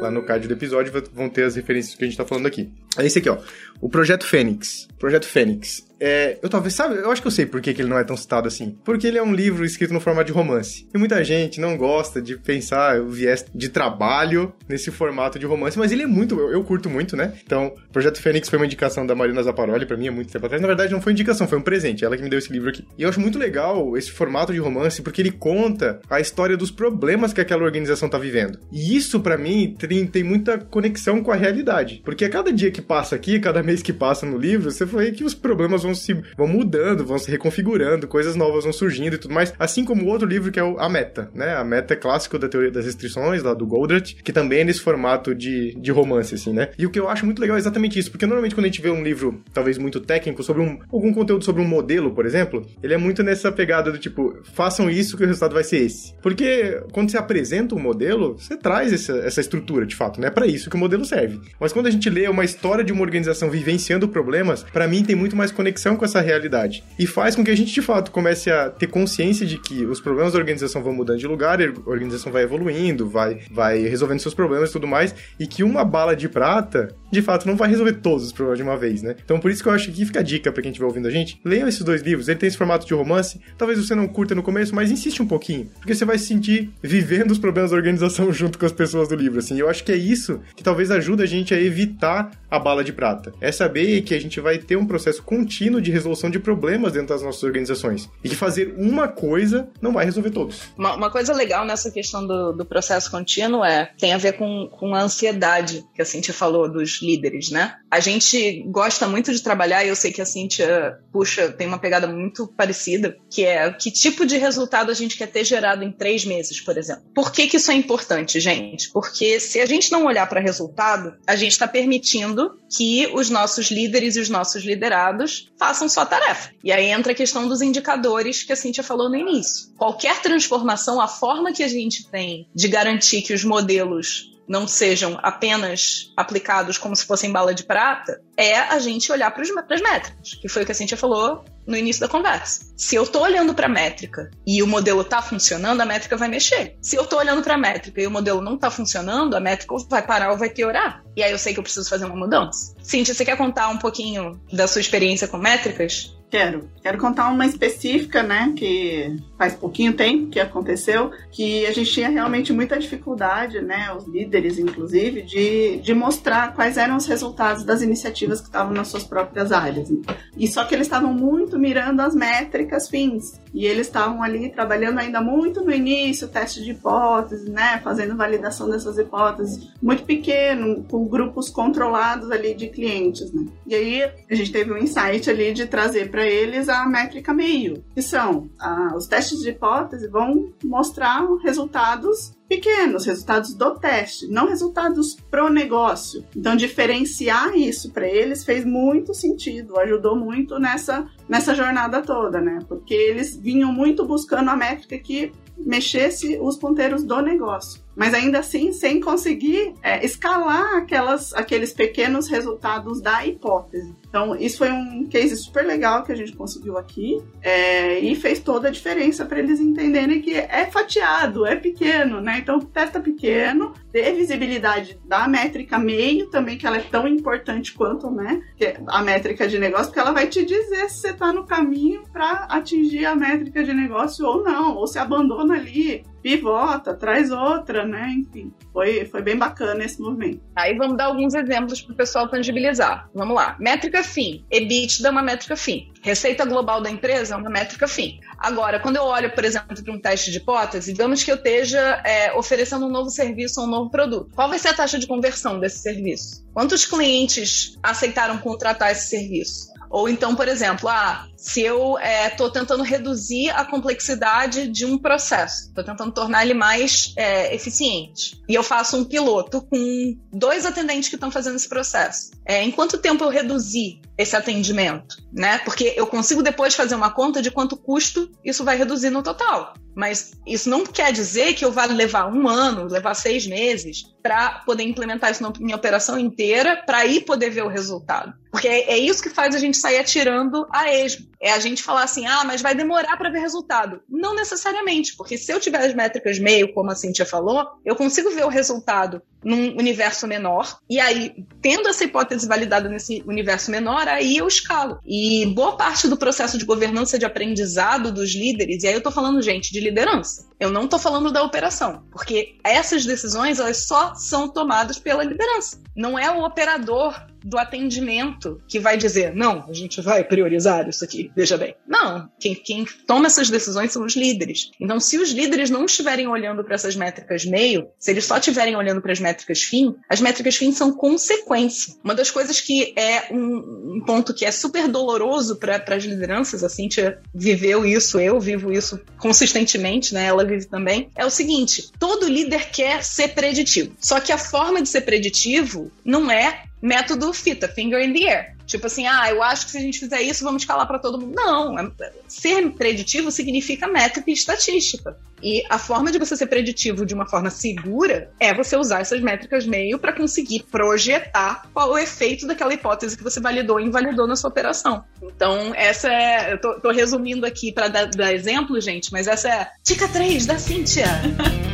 [0.00, 2.70] Lá no card do episódio vão ter as referências que a gente está falando aqui.
[2.98, 3.38] É esse aqui, ó.
[3.80, 4.86] O Projeto Fênix.
[4.98, 5.86] Projeto Fênix.
[5.98, 8.04] É, eu talvez, sabe, eu acho que eu sei por que, que ele não é
[8.04, 8.76] tão citado assim.
[8.84, 10.86] Porque ele é um livro escrito no formato de romance.
[10.94, 15.78] E muita gente não gosta de pensar o viés de trabalho nesse formato de romance,
[15.78, 17.32] mas ele é muito, eu, eu curto muito, né?
[17.44, 20.60] Então, Projeto Fênix foi uma indicação da Marina Zaparoli para mim há muito tempo atrás.
[20.60, 22.84] Na verdade, não foi indicação, foi um presente, ela que me deu esse livro aqui.
[22.98, 26.70] E eu acho muito legal esse formato de romance porque ele conta a história dos
[26.70, 28.58] problemas que aquela organização tá vivendo.
[28.70, 32.02] E isso, para mim, tem, tem muita conexão com a realidade.
[32.04, 35.10] Porque a cada dia que passa aqui, cada mês que passa no livro, você vê
[35.12, 39.18] que os problemas vão se vão mudando, vão se reconfigurando, coisas novas vão surgindo e
[39.18, 41.54] tudo mais, assim como o outro livro que é o A Meta, né?
[41.54, 44.80] A Meta é clássico da teoria das restrições, lá do Goldratt, que também é nesse
[44.80, 46.68] formato de, de romance, assim, né?
[46.78, 48.82] E o que eu acho muito legal é exatamente isso, porque normalmente quando a gente
[48.82, 52.66] vê um livro, talvez muito técnico, sobre um, algum conteúdo sobre um modelo, por exemplo,
[52.82, 56.14] ele é muito nessa pegada do tipo, façam isso que o resultado vai ser esse.
[56.22, 60.28] Porque quando você apresenta um modelo, você traz essa, essa estrutura, de fato, né?
[60.28, 61.40] É para isso que o modelo serve.
[61.60, 65.14] Mas quando a gente lê uma história de uma organização vivenciando problemas, para mim tem
[65.14, 66.82] muito mais conexão com essa realidade.
[66.98, 70.00] E faz com que a gente, de fato, comece a ter consciência de que os
[70.00, 74.34] problemas da organização vão mudando de lugar, a organização vai evoluindo, vai, vai resolvendo seus
[74.34, 77.94] problemas e tudo mais, e que uma bala de prata, de fato, não vai resolver
[77.94, 79.16] todos os problemas de uma vez, né?
[79.24, 81.10] Então, por isso que eu acho que fica a dica pra quem estiver ouvindo a
[81.10, 81.40] gente.
[81.44, 84.42] Leiam esses dois livros, ele tem esse formato de romance, talvez você não curta no
[84.42, 88.32] começo, mas insiste um pouquinho, porque você vai se sentir vivendo os problemas da organização
[88.32, 89.58] junto com as pessoas do livro, assim.
[89.58, 92.92] Eu acho que é isso que talvez ajude a gente a evitar a bala de
[92.92, 93.32] prata.
[93.40, 97.08] É saber que a gente vai ter um processo contínuo de resolução de problemas dentro
[97.08, 98.08] das nossas organizações.
[98.22, 100.62] E que fazer uma coisa não vai resolver todos.
[100.76, 104.68] Uma, uma coisa legal nessa questão do, do, processo contínuo é tem a ver com,
[104.70, 107.74] com a ansiedade que a Cintia falou dos líderes, né?
[107.90, 111.78] A gente gosta muito de trabalhar, e eu sei que a Cintia, puxa, tem uma
[111.78, 115.92] pegada muito parecida, que é que tipo de resultado a gente quer ter gerado em
[115.92, 117.04] três meses, por exemplo.
[117.14, 118.90] Por que, que isso é importante, gente?
[118.92, 123.70] Porque se a gente não olhar para resultado, a gente está permitindo que os nossos
[123.70, 126.50] líderes e os nossos liderados façam sua tarefa.
[126.62, 129.70] E aí entra a questão dos indicadores que a Cintia falou no início.
[129.76, 135.18] Qualquer transformação, a forma que a gente tem de garantir que os modelos não sejam
[135.22, 140.34] apenas aplicados como se fossem bala de prata, é a gente olhar para as métricas,
[140.40, 142.72] que foi o que a Cintia falou no início da conversa.
[142.76, 146.28] Se eu estou olhando para a métrica e o modelo está funcionando, a métrica vai
[146.28, 146.76] mexer.
[146.80, 149.74] Se eu estou olhando para a métrica e o modelo não está funcionando, a métrica
[149.88, 151.02] vai parar ou vai piorar.
[151.16, 152.74] E aí eu sei que eu preciso fazer uma mudança.
[152.82, 156.14] Cintia, você quer contar um pouquinho da sua experiência com métricas?
[156.30, 156.70] Quero.
[156.82, 162.08] Quero contar uma específica, né, que faz pouquinho tempo que aconteceu, que a gente tinha
[162.08, 167.82] realmente muita dificuldade, né, os líderes, inclusive, de, de mostrar quais eram os resultados das
[167.82, 169.88] iniciativas que estavam nas suas próprias áreas.
[170.36, 173.40] E só que eles estavam muito mirando as métricas fins.
[173.52, 178.68] E eles estavam ali trabalhando ainda muito no início, teste de hipóteses, né, fazendo validação
[178.68, 183.46] dessas hipóteses, muito pequeno, com grupos controlados ali de clientes, né.
[183.66, 187.84] E aí a gente teve um insight ali de trazer para eles a métrica meio,
[187.94, 194.46] que são ah, os testes de hipótese vão mostrar resultados pequenos, resultados do teste, não
[194.46, 196.24] resultados pro negócio.
[196.36, 202.60] Então, diferenciar isso para eles fez muito sentido, ajudou muito nessa, nessa jornada toda, né?
[202.68, 208.38] Porque eles vinham muito buscando a métrica que mexesse os ponteiros do negócio mas ainda
[208.38, 213.94] assim sem conseguir é, escalar aquelas, aqueles pequenos resultados da hipótese.
[214.08, 218.38] Então, isso foi um case super legal que a gente conseguiu aqui é, e fez
[218.38, 222.38] toda a diferença para eles entenderem que é fatiado, é pequeno, né?
[222.38, 228.10] Então, testa pequeno, dê visibilidade da métrica meio também, que ela é tão importante quanto
[228.10, 228.42] né,
[228.86, 232.46] a métrica de negócio, porque ela vai te dizer se você está no caminho para
[232.48, 238.12] atingir a métrica de negócio ou não, ou se abandona ali pivota, traz outra, né?
[238.18, 240.40] Enfim, foi, foi bem bacana esse movimento.
[240.56, 243.08] Aí vamos dar alguns exemplos para o pessoal tangibilizar.
[243.14, 243.56] Vamos lá.
[243.60, 244.44] Métrica FIM.
[244.50, 245.92] EBITDA é uma métrica FIM.
[246.02, 248.18] Receita global da empresa é uma métrica FIM.
[248.38, 252.02] Agora, quando eu olho, por exemplo, para um teste de hipótese, digamos que eu esteja
[252.04, 254.28] é, oferecendo um novo serviço ou um novo produto.
[254.34, 256.44] Qual vai ser a taxa de conversão desse serviço?
[256.52, 259.75] Quantos clientes aceitaram contratar esse serviço?
[259.90, 261.96] Ou então, por exemplo, ah, se eu
[262.28, 267.54] estou é, tentando reduzir a complexidade de um processo, estou tentando tornar ele mais é,
[267.54, 272.62] eficiente, e eu faço um piloto com dois atendentes que estão fazendo esse processo, é,
[272.62, 275.16] em quanto tempo eu reduzir esse atendimento?
[275.32, 275.58] Né?
[275.58, 279.74] Porque eu consigo depois fazer uma conta de quanto custo isso vai reduzir no total.
[279.94, 284.60] Mas isso não quer dizer que eu vá levar um ano, levar seis meses para
[284.66, 288.34] poder implementar isso na minha operação inteira, para aí poder ver o resultado.
[288.50, 291.26] Porque é, é, isso que faz a gente sair atirando a esmo.
[291.40, 294.00] é a gente falar assim: ah, mas vai demorar para ver resultado.
[294.08, 298.30] Não necessariamente, porque se eu tiver as métricas meio, como a Cintia falou, eu consigo
[298.30, 301.32] ver o resultado num universo menor, e aí,
[301.62, 304.98] tendo essa hipótese validada nesse universo menor, aí eu escalo.
[305.06, 309.12] E boa parte do processo de governança de aprendizado dos líderes, e aí eu tô
[309.12, 310.48] falando, gente, de liderança.
[310.58, 315.80] Eu não tô falando da operação, porque essas decisões elas só são tomadas pela liderança.
[315.94, 317.14] Não é o operador
[317.46, 321.76] do atendimento que vai dizer, não, a gente vai priorizar isso aqui, veja bem.
[321.86, 324.72] Não, quem, quem toma essas decisões são os líderes.
[324.80, 328.74] Então, se os líderes não estiverem olhando para essas métricas meio, se eles só estiverem
[328.74, 331.94] olhando para as métricas fim, as métricas fim são consequência.
[332.02, 336.64] Uma das coisas que é um, um ponto que é super doloroso para as lideranças,
[336.64, 340.26] a Cintia viveu isso, eu vivo isso consistentemente, né?
[340.26, 343.94] Ela vive também, é o seguinte: todo líder quer ser preditivo.
[344.00, 348.56] Só que a forma de ser preditivo não é método fita, finger in the air.
[348.66, 351.20] Tipo assim, ah, eu acho que se a gente fizer isso, vamos escalar para todo
[351.20, 351.34] mundo.
[351.34, 351.90] Não, é,
[352.26, 355.16] ser preditivo significa métrica e estatística.
[355.42, 359.20] E a forma de você ser preditivo de uma forma segura é você usar essas
[359.20, 364.26] métricas meio para conseguir projetar qual o efeito daquela hipótese que você validou e invalidou
[364.26, 365.04] na sua operação.
[365.22, 366.52] Então, essa é.
[366.52, 370.46] Eu tô, tô resumindo aqui para dar, dar exemplo, gente, mas essa é dica 3
[370.46, 371.06] da Cíntia.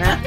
[0.00, 0.20] Né?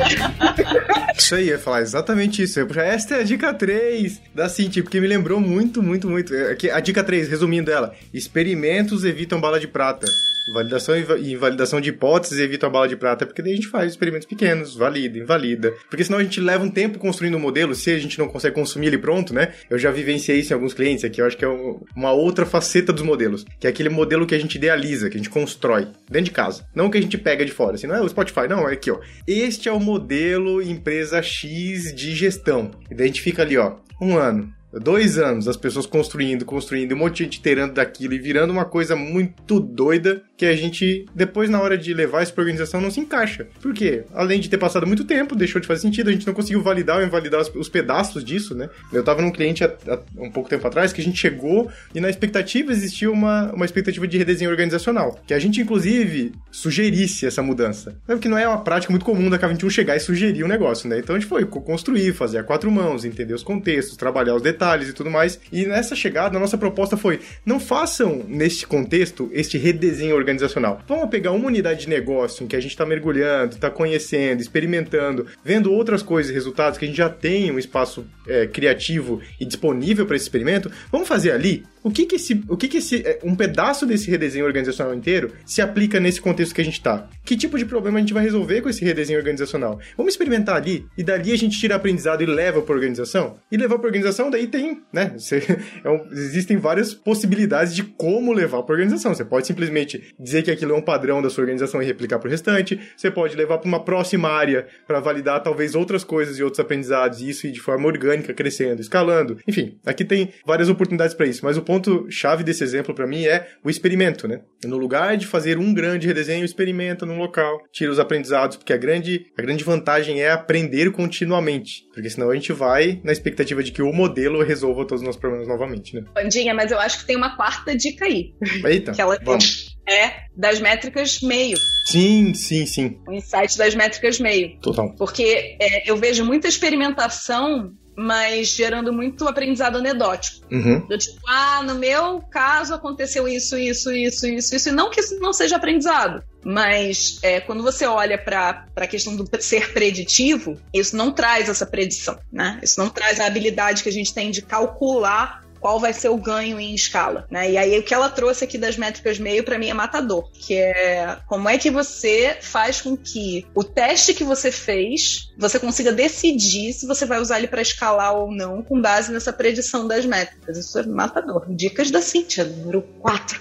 [1.18, 2.60] isso aí, eu ia falar exatamente isso.
[2.60, 6.34] Esta é a dica 3 da Cinti, porque me lembrou muito, muito, muito.
[6.34, 10.06] É a dica 3, resumindo ela: experimentos evitam bala de prata.
[10.52, 13.92] Validação e invalidação de hipóteses evita a bala de prata, porque daí a gente faz
[13.92, 15.74] experimentos pequenos, valida, invalida.
[15.90, 18.56] Porque senão a gente leva um tempo construindo um modelo, se a gente não consegue
[18.56, 19.54] consumir ele pronto, né?
[19.70, 21.48] Eu já vivenciei isso em alguns clientes aqui, eu acho que é
[21.96, 25.20] uma outra faceta dos modelos, que é aquele modelo que a gente idealiza, que a
[25.20, 26.66] gente constrói dentro de casa.
[26.76, 28.92] Não que a gente pega de fora, assim, não é o Spotify, não, é aqui,
[28.92, 29.00] ó.
[29.28, 32.72] Este é o modelo empresa X de gestão.
[32.90, 36.94] E daí a gente fica ali, ó, um ano, dois anos as pessoas construindo, construindo,
[36.94, 41.06] um monte de gente terando daquilo e virando uma coisa muito doida que a gente,
[41.14, 43.48] depois, na hora de levar isso pra organização, não se encaixa.
[43.62, 44.04] Por quê?
[44.14, 46.98] Além de ter passado muito tempo, deixou de fazer sentido, a gente não conseguiu validar
[46.98, 48.70] ou invalidar os, os pedaços disso, né?
[48.92, 52.02] Eu tava num cliente há, há, um pouco tempo atrás que a gente chegou e
[52.02, 57.42] na expectativa existia uma, uma expectativa de redesenho organizacional, que a gente, inclusive, sugerisse essa
[57.42, 57.96] mudança.
[58.06, 61.00] Porque não é uma prática muito comum da K21 chegar e sugerir um negócio, né?
[61.00, 64.63] Então a gente foi construir, fazer a quatro mãos, entender os contextos, trabalhar os detalhes
[64.90, 65.40] e tudo mais.
[65.52, 70.82] E nessa chegada, a nossa proposta foi: não façam neste contexto este redesenho organizacional.
[70.88, 75.28] Vamos pegar uma unidade de negócio em que a gente está mergulhando, está conhecendo, experimentando,
[75.44, 79.46] vendo outras coisas e resultados, que a gente já tem um espaço é, criativo e
[79.46, 80.72] disponível para esse experimento.
[80.92, 84.10] Vamos fazer ali o que que esse, o que que esse, é, um pedaço desse
[84.10, 87.10] redesenho organizacional inteiro se aplica nesse contexto que a gente está?
[87.26, 89.80] Que tipo de problema a gente vai resolver com esse redesenho organizacional?
[89.98, 93.38] Vamos experimentar ali e dali a gente tira aprendizado e leva para organização?
[93.52, 95.14] E levar para organização daí tem, né?
[95.18, 95.44] Você,
[95.84, 99.14] é um, existem várias possibilidades de como levar para organização.
[99.14, 102.28] Você pode simplesmente dizer que aquilo é um padrão da sua organização e replicar para
[102.28, 102.80] o restante.
[102.96, 107.22] Você pode levar para uma próxima área para validar talvez outras coisas e outros aprendizados
[107.22, 109.38] e isso de forma orgânica crescendo, escalando.
[109.48, 113.08] Enfim, aqui tem várias oportunidades para isso, mas o ponto ponto chave desse exemplo para
[113.08, 114.42] mim é o experimento, né?
[114.64, 118.78] No lugar de fazer um grande redesenho, experimenta num local, tira os aprendizados, porque a
[118.78, 123.72] grande, a grande vantagem é aprender continuamente, porque senão a gente vai na expectativa de
[123.72, 126.04] que o modelo resolva todos os nossos problemas novamente, né?
[126.14, 128.34] Bandinha, mas eu acho que tem uma quarta dica aí.
[128.64, 129.74] Eita, que ela vamos.
[129.90, 131.58] É das métricas meio.
[131.86, 133.00] Sim, sim, sim.
[133.06, 134.58] O insight das métricas meio.
[134.62, 134.96] Total.
[134.96, 140.46] Porque é, eu vejo muita experimentação mas gerando muito aprendizado anedótico.
[140.52, 140.86] Uhum.
[140.88, 144.70] Do tipo, ah, no meu caso aconteceu isso, isso, isso, isso, isso.
[144.70, 149.16] E não que isso não seja aprendizado, mas é, quando você olha para a questão
[149.16, 152.60] do ser preditivo, isso não traz essa predição, né?
[152.64, 156.18] Isso não traz a habilidade que a gente tem de calcular qual vai ser o
[156.18, 157.50] ganho em escala, né?
[157.50, 160.56] E aí o que ela trouxe aqui das métricas meio para mim é matador, que
[160.56, 165.94] é como é que você faz com que o teste que você fez, você consiga
[165.94, 170.06] decidir se você vai usar ele para escalar ou não com base nessa predição das
[170.06, 170.58] métricas.
[170.58, 171.46] Isso é matador.
[171.48, 173.40] Dicas da Cintia, número 4.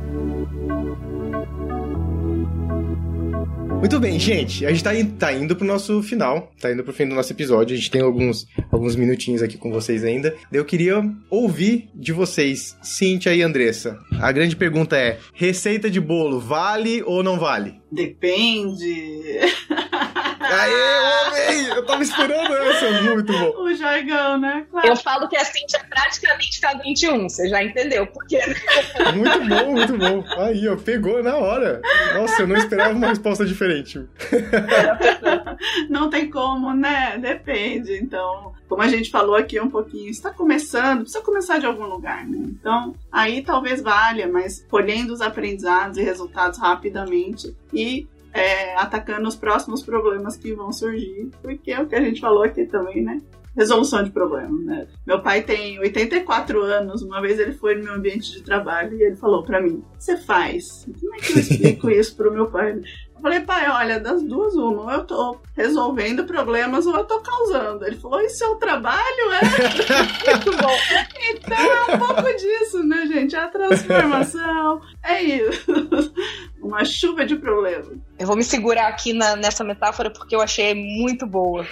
[3.80, 4.66] Muito bem, gente.
[4.66, 6.52] A gente tá, tá indo pro nosso final.
[6.60, 7.72] Tá indo pro fim do nosso episódio.
[7.72, 10.36] A gente tem alguns, alguns minutinhos aqui com vocês ainda.
[10.52, 13.98] Eu queria ouvir de vocês, Cíntia e Andressa.
[14.20, 17.80] A grande pergunta é: receita de bolo vale ou não vale?
[17.90, 19.40] Depende.
[20.50, 20.98] Aê,
[21.28, 21.68] homem!
[21.76, 23.62] Eu tava esperando essa, muito bom.
[23.62, 24.66] O jargão, né?
[24.70, 24.88] Claro.
[24.88, 28.40] Eu falo que a Cintia é praticamente K21, você já entendeu por quê.
[29.14, 30.24] Muito bom, muito bom.
[30.38, 31.80] Aí, ó, pegou na hora.
[32.14, 34.04] Nossa, eu não esperava uma resposta diferente.
[35.88, 37.18] não tem como, né?
[37.18, 37.94] Depende.
[37.94, 42.26] Então, como a gente falou aqui um pouquinho, está começando, precisa começar de algum lugar,
[42.26, 42.38] né?
[42.44, 49.36] Então, aí talvez valha, mas colhendo os aprendizados e resultados rapidamente e é, atacando os
[49.36, 53.20] próximos problemas que vão surgir, porque é o que a gente falou aqui também, né?
[53.56, 54.86] resolução de problemas, né?
[55.06, 59.02] Meu pai tem 84 anos, uma vez ele foi no meu ambiente de trabalho e
[59.02, 62.80] ele falou para mim: "Você faz?" Como é que eu explico isso pro meu pai?
[63.20, 67.20] Eu falei, pai, olha, das duas, uma, ou eu tô resolvendo problemas ou eu tô
[67.20, 67.84] causando.
[67.84, 69.40] Ele falou, isso é o trabalho, é?
[70.32, 70.74] Muito bom.
[71.28, 73.36] Então é um pouco disso, né, gente?
[73.36, 75.70] A transformação é isso.
[76.64, 77.98] Uma chuva de problemas.
[78.18, 81.66] Eu vou me segurar aqui na, nessa metáfora porque eu achei muito boa.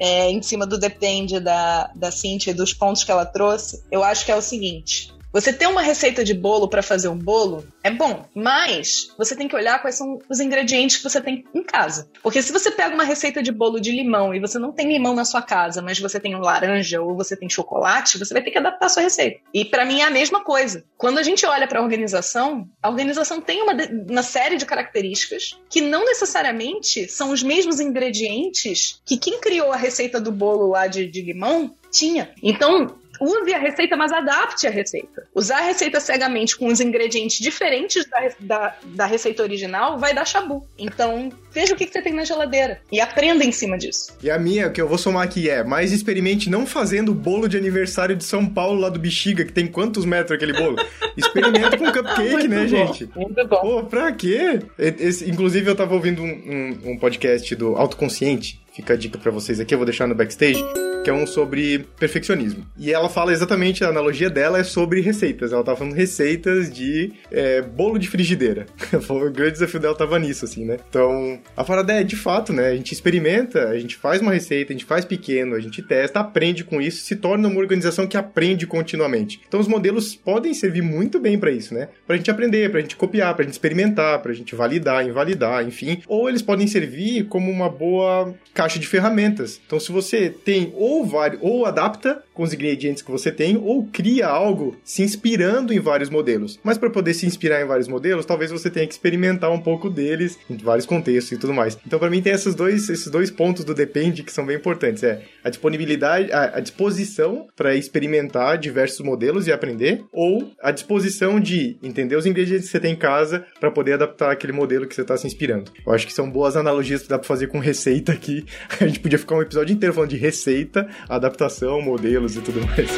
[0.00, 3.84] É, em cima do depende da, da Cintia e dos pontos que ela trouxe.
[3.90, 7.18] Eu acho que é o seguinte: você ter uma receita de bolo para fazer um
[7.18, 11.44] bolo é bom, mas você tem que olhar quais são os ingredientes que você tem
[11.54, 12.08] em casa.
[12.22, 15.14] Porque se você pega uma receita de bolo de limão e você não tem limão
[15.14, 18.50] na sua casa, mas você tem um laranja ou você tem chocolate, você vai ter
[18.50, 19.38] que adaptar a sua receita.
[19.52, 20.82] E para mim é a mesma coisa.
[20.96, 23.74] Quando a gente olha para a organização, a organização tem uma,
[24.08, 29.76] uma série de características que não necessariamente são os mesmos ingredientes que quem criou a
[29.76, 32.30] receita do bolo lá de, de limão tinha.
[32.42, 35.26] Então, use a receita, mas adapte a receita.
[35.34, 40.24] Usar a receita cegamente com os ingredientes diferentes da, da, da receita original vai dar
[40.24, 40.66] chabu.
[40.78, 44.16] Então, veja o que, que, você tem na geladeira e aprenda em cima disso.
[44.22, 47.48] E a minha, que eu vou somar aqui é, mas experimente não fazendo o bolo
[47.48, 50.76] de aniversário de São Paulo lá do Bexiga, que tem quantos metros aquele bolo?
[51.16, 52.68] Experimenta com cupcake, né, bom.
[52.68, 53.08] gente?
[53.16, 53.60] Muito bom.
[53.60, 54.60] Pô, pra quê?
[54.78, 59.32] Esse, inclusive, eu tava ouvindo um, um, um podcast do Autoconsciente, fica a dica para
[59.32, 60.62] vocês aqui, eu vou deixar no backstage,
[61.02, 62.66] que é um sobre perfeccionismo.
[62.76, 65.52] E ela fala exatamente, a analogia dela é sobre receitas.
[65.52, 68.66] Ela tava falando receitas de é, bolo de frigideira.
[69.08, 70.76] o grande desafio dela tava nisso, assim, né?
[70.90, 72.68] Então, a parada é, de fato, né?
[72.68, 76.20] A gente experimenta, a gente faz uma receita, a gente faz pequeno, a gente testa,
[76.20, 79.40] aprende com isso, se torna uma organização que aprende continuamente.
[79.48, 81.88] Então, os modelos podem servir muito bem para isso, né?
[82.06, 86.02] Pra gente aprender, pra gente copiar, pra gente experimentar, pra gente validar, invalidar, enfim.
[86.06, 88.34] Ou eles podem servir como uma boa
[88.66, 89.60] caixa de ferramentas.
[89.64, 93.86] Então, se você tem ou vários, ou adapta com os ingredientes que você tem, ou
[93.86, 96.58] cria algo se inspirando em vários modelos.
[96.62, 99.88] Mas para poder se inspirar em vários modelos, talvez você tenha que experimentar um pouco
[99.88, 101.78] deles em vários contextos e tudo mais.
[101.86, 105.02] Então, para mim, tem esses dois, esses dois pontos do depende que são bem importantes.
[105.02, 111.38] É a disponibilidade, a, a disposição para experimentar diversos modelos e aprender, ou a disposição
[111.38, 114.94] de entender os ingredientes que você tem em casa para poder adaptar aquele modelo que
[114.94, 115.70] você está se inspirando.
[115.86, 118.44] Eu acho que são boas analogias que dá para fazer com receita aqui
[118.80, 122.90] A gente podia ficar um episódio inteiro falando de receita, adaptação, modelos e tudo mais.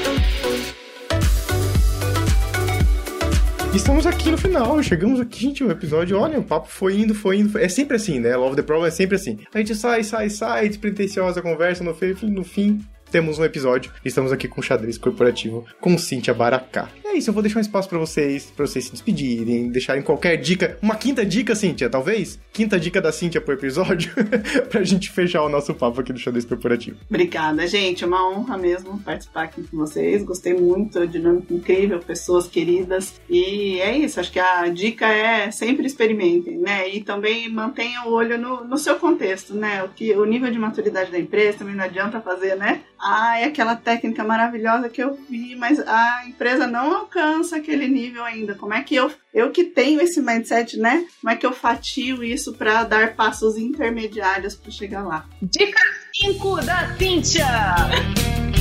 [3.75, 7.39] Estamos aqui no final, chegamos aqui, gente, o episódio, olha, o papo foi indo, foi
[7.39, 7.63] indo, foi...
[7.63, 8.35] é sempre assim, né?
[8.35, 9.39] Love the Problem é sempre assim.
[9.53, 12.81] A gente sai, sai, sai, despretensiosa conversa, no fim, no fim
[13.11, 13.93] temos um episódio.
[14.05, 16.89] Estamos aqui com o xadrez corporativo com Cíntia Baracá.
[17.19, 20.37] É isso, eu vou deixar um espaço para vocês, para vocês se despedirem, deixarem qualquer
[20.37, 22.39] dica, uma quinta dica, Cíntia, talvez?
[22.53, 24.13] Quinta dica da Cíntia pro episódio,
[24.71, 26.97] pra gente fechar o nosso papo aqui do xadrez corporativo.
[27.11, 30.23] Obrigada, gente, é uma honra mesmo participar aqui com vocês.
[30.23, 33.21] Gostei muito, dinâmica incrível, pessoas queridas.
[33.29, 36.89] E é isso, acho que a dica é sempre experimentem, né?
[36.89, 39.83] E também mantenham o olho no, no seu contexto, né?
[39.83, 42.83] O, que, o nível de maturidade da empresa também não adianta fazer, né?
[42.97, 48.23] Ah, é aquela técnica maravilhosa que eu vi, mas a empresa não alcança aquele nível
[48.23, 48.55] ainda.
[48.55, 51.07] Como é que eu, eu que tenho esse mindset, né?
[51.21, 55.27] Como é que eu fatio isso para dar passos intermediários para chegar lá?
[55.41, 55.81] Dica
[56.15, 58.58] 5 da Cíntia!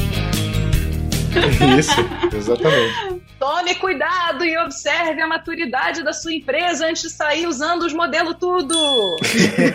[1.79, 3.27] Isso, exatamente.
[3.39, 8.35] Tome cuidado e observe a maturidade da sua empresa antes de sair usando os modelos
[8.39, 9.17] tudo.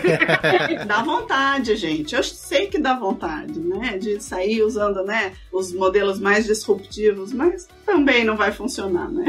[0.85, 2.13] dá vontade, gente.
[2.13, 3.97] Eu sei que dá vontade, né?
[3.97, 9.25] De sair usando, né, os modelos mais disruptivos, mas também não vai funcionar, né?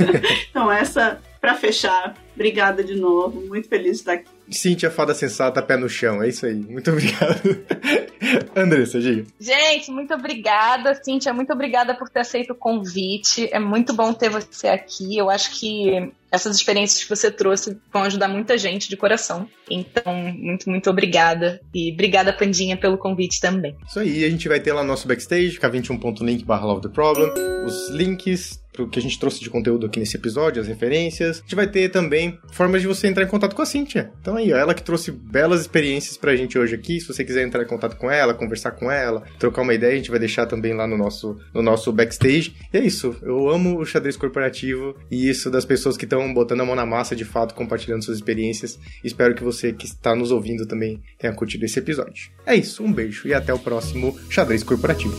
[0.50, 3.40] então essa para fechar, obrigada de novo.
[3.46, 4.37] Muito feliz de estar aqui.
[4.50, 6.22] Cíntia Fada Sensata, pé no chão.
[6.22, 6.54] É isso aí.
[6.54, 7.64] Muito obrigado.
[8.54, 9.26] Andressa, diga.
[9.38, 11.32] Gente, muito obrigada, Cíntia.
[11.32, 13.48] Muito obrigada por ter aceito o convite.
[13.52, 15.16] É muito bom ter você aqui.
[15.16, 19.48] Eu acho que essas experiências que você trouxe vão ajudar muita gente de coração.
[19.70, 21.60] Então, muito, muito obrigada.
[21.74, 23.76] E obrigada, Pandinha, pelo convite também.
[23.86, 27.30] Isso aí, a gente vai ter lá no nosso backstage, k21.link barra Love the Problem,
[27.64, 31.38] os links pro que a gente trouxe de conteúdo aqui nesse episódio, as referências.
[31.38, 34.12] A gente vai ter também formas de você entrar em contato com a Cíntia.
[34.20, 37.00] Então aí, ó, ela que trouxe belas experiências pra gente hoje aqui.
[37.00, 39.96] Se você quiser entrar em contato com ela, conversar com ela, trocar uma ideia, a
[39.96, 42.54] gente vai deixar também lá no nosso, no nosso backstage.
[42.72, 43.16] E é isso.
[43.22, 46.86] Eu amo o xadrez corporativo e isso das pessoas que estão botando a mão na
[46.86, 48.78] massa de fato, compartilhando suas experiências.
[49.02, 52.30] Espero que você que está nos ouvindo também tenha curtido esse episódio.
[52.46, 55.16] É isso, um beijo e até o próximo Xadrez Corporativo.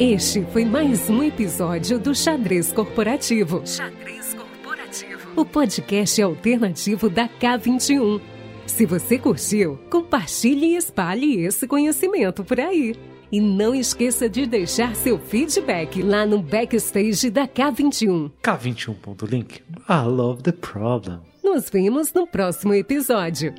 [0.00, 3.62] Este foi mais um episódio do Xadrez Corporativo.
[3.66, 5.30] Xadrez Corporativo.
[5.36, 8.18] O podcast alternativo da K21.
[8.66, 12.94] Se você curtiu, compartilhe e espalhe esse conhecimento por aí.
[13.32, 18.30] E não esqueça de deixar seu feedback lá no backstage da K21.
[18.42, 19.62] K21.link.
[19.88, 21.20] I love the problem.
[21.42, 23.54] Nos vemos no próximo episódio.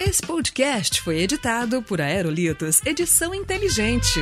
[0.00, 4.20] Esse podcast foi editado por Aerolitos Edição Inteligente.